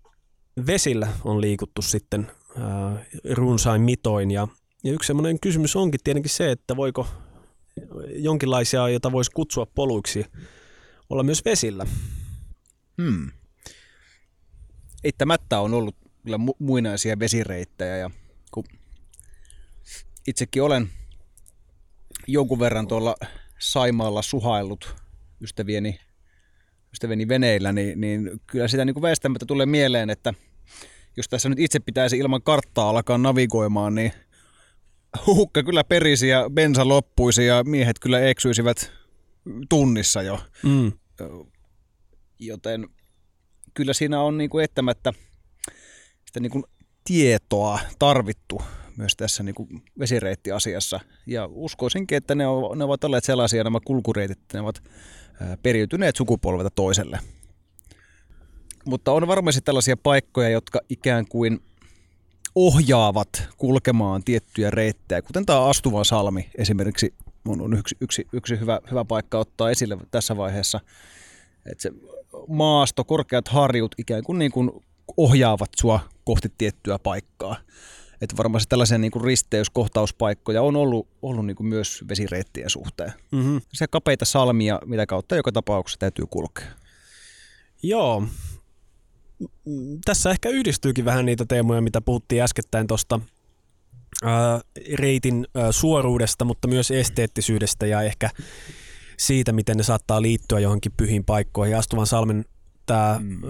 [0.66, 4.48] vesillä on liikuttu sitten ää, runsain mitoin ja,
[4.84, 7.06] ja yksi semmoinen kysymys onkin tietenkin se, että voiko
[8.14, 10.26] jonkinlaisia, joita voisi kutsua poluiksi,
[11.10, 11.86] olla myös vesillä.
[13.02, 13.30] Hmm.
[15.04, 18.10] Eittämättä on ollut kyllä muinaisia vesireittejä ja
[18.50, 18.64] kun
[20.26, 20.90] itsekin olen
[22.26, 23.14] jonkun verran tuolla
[23.58, 24.94] Saimaalla suhaillut
[25.40, 25.98] ystävieni,
[26.92, 30.34] ystävieni veneillä, niin, niin kyllä sitä niin kuin väistämättä tulee mieleen, että
[31.16, 34.12] jos tässä nyt itse pitäisi ilman karttaa alkaa navigoimaan, niin
[35.26, 38.92] hukka kyllä perisi ja bensa loppuisi ja miehet kyllä eksyisivät
[39.68, 40.40] tunnissa jo.
[40.62, 40.92] Mm.
[42.38, 42.88] Joten
[43.74, 45.12] kyllä siinä on niin kuin ettämättä
[46.26, 46.64] sitä niin kuin
[47.04, 48.62] tietoa tarvittu
[48.96, 51.00] myös tässä niin kuin vesireittiasiassa.
[51.26, 54.82] Ja uskoisinkin, että ne, on, ne ovat olleet sellaisia nämä kulkureitit, ne ovat
[55.62, 57.18] periytyneet sukupolvelta toiselle.
[58.84, 61.60] Mutta on varmasti tällaisia paikkoja, jotka ikään kuin
[62.54, 67.14] ohjaavat kulkemaan tiettyjä reittejä, kuten tämä Astuvan salmi esimerkiksi
[67.48, 70.80] on yksi, yksi, yksi hyvä, hyvä paikka ottaa esille tässä vaiheessa.
[71.66, 71.90] Että se
[72.48, 74.70] maasto, korkeat harjut ikään kuin, niin kuin
[75.16, 77.56] ohjaavat sua kohti tiettyä paikkaa.
[78.20, 83.12] Että varmasti tällaisia niin kuin risteyskohtauspaikkoja on ollut, ollut niin kuin myös vesireittien suhteen.
[83.32, 83.60] Mm-hmm.
[83.72, 86.66] Se kapeita salmia, mitä kautta joka tapauksessa täytyy kulkea.
[87.82, 88.26] Joo.
[90.04, 93.20] Tässä ehkä yhdistyykin vähän niitä teemoja, mitä puhuttiin äskettäin tuosta
[94.94, 98.30] reitin ää, suoruudesta, mutta myös esteettisyydestä ja ehkä
[99.18, 101.76] siitä, miten ne saattaa liittyä johonkin pyhiin paikkoihin.
[101.76, 102.44] Astuvan salmen
[102.86, 103.40] tämä mm.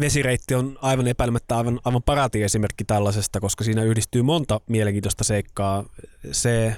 [0.00, 2.02] vesireitti on aivan epäilemättä aivan, aivan
[2.44, 5.84] esimerkki tällaisesta, koska siinä yhdistyy monta mielenkiintoista seikkaa.
[6.32, 6.76] Se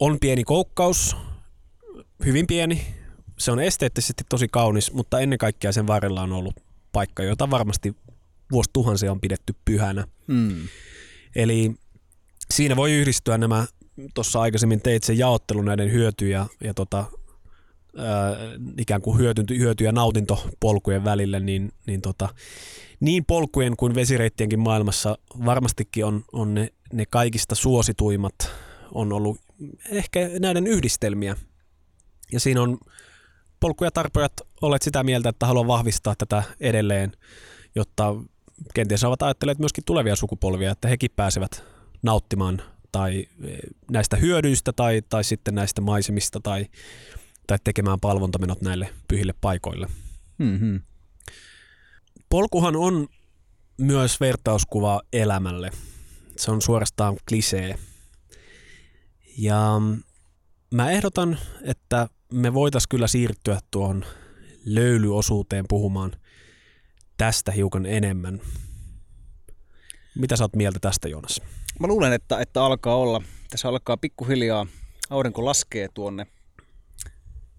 [0.00, 1.16] on pieni koukkaus,
[2.24, 2.86] hyvin pieni,
[3.38, 6.54] se on esteettisesti tosi kaunis, mutta ennen kaikkea sen varrella on ollut
[6.92, 7.96] paikka, jota varmasti
[8.52, 10.06] vuosituhansia on pidetty pyhänä.
[10.26, 10.68] Mm.
[11.36, 11.74] Eli
[12.54, 13.66] siinä voi yhdistyä nämä,
[14.14, 17.04] tuossa aikaisemmin teit sen jaottelu näiden hyötyjä ja tota,
[18.78, 22.28] ikään kuin hyöty, hyöty- ja nautintopolkujen välille, niin, niin, tota,
[23.00, 28.34] niin polkujen kuin vesireittienkin maailmassa varmastikin on, on ne, ne kaikista suosituimmat
[28.92, 29.38] on ollut
[29.90, 31.36] ehkä näiden yhdistelmiä.
[32.32, 32.78] Ja siinä on
[33.60, 34.32] polkuja tarpojat
[34.62, 37.12] olet sitä mieltä, että haluan vahvistaa tätä edelleen,
[37.74, 38.14] jotta
[38.74, 41.64] kenties ovat ajatelleet myöskin tulevia sukupolvia, että hekin pääsevät
[42.02, 42.62] nauttimaan
[42.92, 43.26] tai
[43.90, 46.66] näistä hyödyistä tai, tai sitten näistä maisemista tai
[47.52, 49.86] tai tekemään palvontamenot näille pyhille paikoille.
[50.38, 50.80] Mm-hmm.
[52.28, 53.08] Polkuhan on
[53.78, 55.70] myös vertauskuva elämälle.
[56.36, 57.78] Se on suorastaan klisee.
[59.38, 59.80] Ja
[60.74, 64.04] mä ehdotan, että me voitaisiin kyllä siirtyä tuohon
[64.64, 66.12] löylyosuuteen puhumaan
[67.16, 68.40] tästä hiukan enemmän.
[70.14, 71.40] Mitä sä oot mieltä tästä, Joonas?
[71.80, 73.22] Mä luulen, että, että alkaa olla.
[73.50, 74.66] Tässä alkaa pikkuhiljaa,
[75.10, 76.26] aurinko laskee tuonne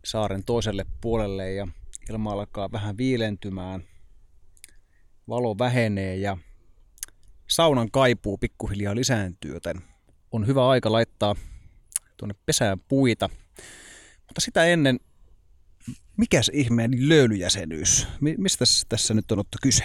[0.04, 1.68] saaren toiselle puolelle ja
[2.10, 3.84] ilma alkaa vähän viilentymään.
[5.28, 6.38] Valo vähenee ja
[7.49, 9.82] saunan kaipuu pikkuhiljaa lisääntyy, joten
[10.32, 11.36] on hyvä aika laittaa
[12.18, 13.30] tuonne pesään puita.
[14.28, 14.99] Mutta sitä ennen,
[16.18, 18.08] mikäs ihmeen löylyjäsenyys?
[18.38, 19.84] Mistä tässä nyt on ottu kyse?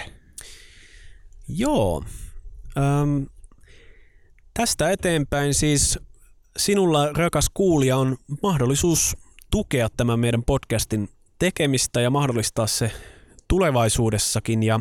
[1.48, 2.04] Joo.
[2.76, 3.26] Öm,
[4.54, 5.98] tästä eteenpäin siis
[6.56, 9.16] sinulla, rakas kuulija, on mahdollisuus
[9.50, 12.92] tukea tämän meidän podcastin tekemistä ja mahdollistaa se
[13.48, 14.80] tulevaisuudessakin ja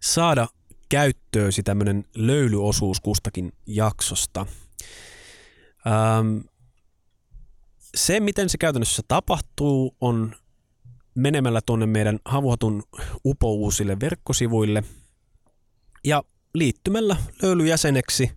[0.00, 0.48] saada
[0.88, 4.46] käyttöösi tämmöinen löylyosuus kustakin jaksosta.
[5.86, 6.38] Ähm,
[7.94, 10.34] se, miten se käytännössä tapahtuu, on
[11.14, 12.82] menemällä tuonne meidän Havuhatun
[13.24, 14.84] upouusille verkkosivuille
[16.04, 16.22] ja
[16.54, 18.30] liittymällä löylyjäseneksi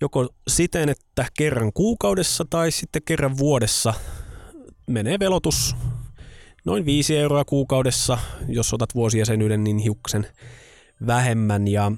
[0.00, 3.94] joko siten, että kerran kuukaudessa tai sitten kerran vuodessa
[4.86, 5.76] menee velotus
[6.64, 10.26] noin 5 euroa kuukaudessa, jos otat vuosijäsenyyden niin hiuksen
[11.06, 11.92] vähemmän ja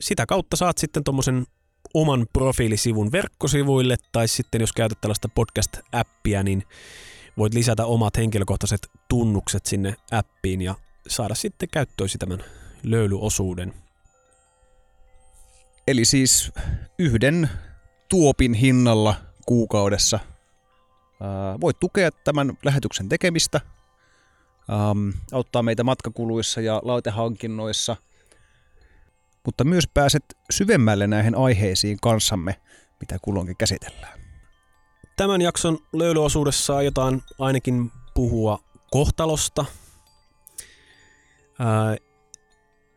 [0.00, 1.46] sitä kautta saat sitten tuommoisen
[1.94, 6.62] oman profiilisivun verkkosivuille tai sitten jos käytät tällaista podcast-appia, niin
[7.36, 10.74] voit lisätä omat henkilökohtaiset tunnukset sinne appiin ja
[11.08, 12.44] saada sitten käyttöösi tämän
[12.82, 13.83] löylyosuuden.
[15.86, 16.52] Eli siis
[16.98, 17.50] yhden
[18.08, 19.14] tuopin hinnalla
[19.46, 20.18] kuukaudessa.
[21.60, 23.60] Voit tukea tämän lähetyksen tekemistä,
[25.32, 27.96] auttaa meitä matkakuluissa ja laitehankinnoissa,
[29.44, 32.60] mutta myös pääset syvemmälle näihin aiheisiin kanssamme,
[33.00, 34.20] mitä kulloinkin käsitellään.
[35.16, 38.58] Tämän jakson löylyosuudessa aiotaan ainakin puhua
[38.90, 39.64] kohtalosta,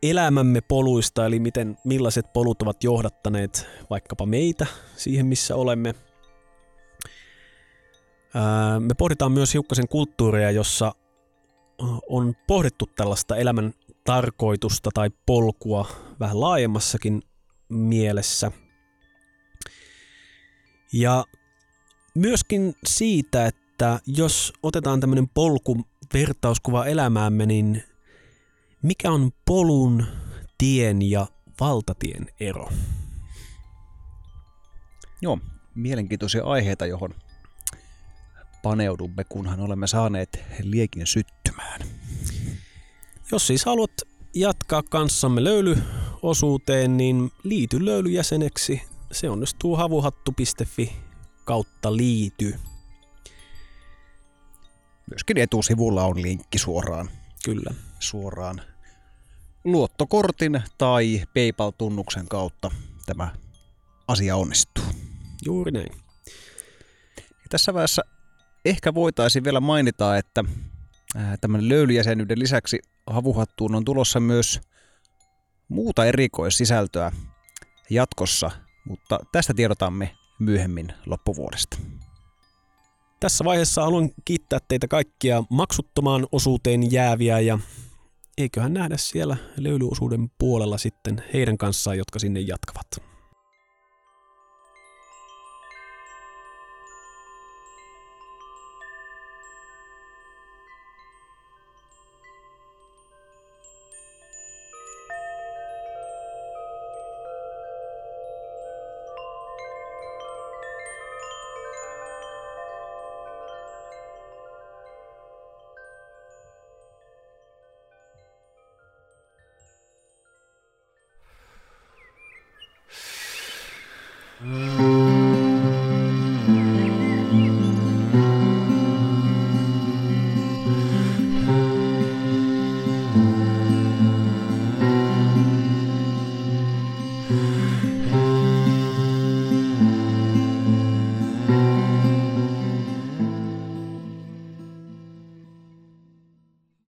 [0.02, 5.94] elämämme poluista, eli miten, millaiset polut ovat johdattaneet vaikkapa meitä siihen, missä olemme.
[8.80, 10.92] Me pohditaan myös hiukkasen kulttuuria, jossa
[12.08, 13.72] on pohdittu tällaista elämän
[14.04, 15.88] tarkoitusta tai polkua
[16.20, 17.22] vähän laajemmassakin
[17.68, 18.52] mielessä.
[20.92, 21.24] Ja
[22.14, 25.84] myöskin siitä, että jos otetaan tämmöinen polku
[26.14, 27.82] vertauskuva elämäämme, niin
[28.82, 30.06] mikä on polun,
[30.58, 31.26] tien ja
[31.60, 32.68] valtatien ero?
[35.22, 35.38] Joo,
[35.74, 37.14] mielenkiintoisia aiheita, johon
[38.62, 41.80] paneudumme, kunhan olemme saaneet liekin syttymään.
[43.32, 43.92] Jos siis haluat
[44.34, 48.82] jatkaa kanssamme löylyosuuteen, niin liity löylyjäseneksi.
[49.12, 50.92] Se onnistuu havuhattu.fi
[51.44, 52.54] kautta liity.
[55.10, 57.10] Myöskin etusivulla on linkki suoraan,
[57.44, 57.74] Kyllä.
[57.98, 58.60] suoraan
[59.64, 62.70] luottokortin tai PayPal-tunnuksen kautta
[63.06, 63.28] tämä
[64.08, 64.84] asia onnistuu.
[65.44, 65.92] Juuri näin.
[67.16, 68.02] Ja tässä vaiheessa
[68.64, 70.44] ehkä voitaisiin vielä mainita, että
[71.40, 74.60] tämän löylyjäsenyyden lisäksi havuhattuun on tulossa myös
[75.68, 77.12] muuta erikoissisältöä
[77.90, 78.50] jatkossa,
[78.84, 81.78] mutta tästä tiedotamme myöhemmin loppuvuodesta.
[83.20, 87.58] Tässä vaiheessa haluan kiittää teitä kaikkia maksuttomaan osuuteen jääviä ja
[88.38, 92.86] eiköhän nähdä siellä löylyosuuden puolella sitten heidän kanssaan, jotka sinne jatkavat.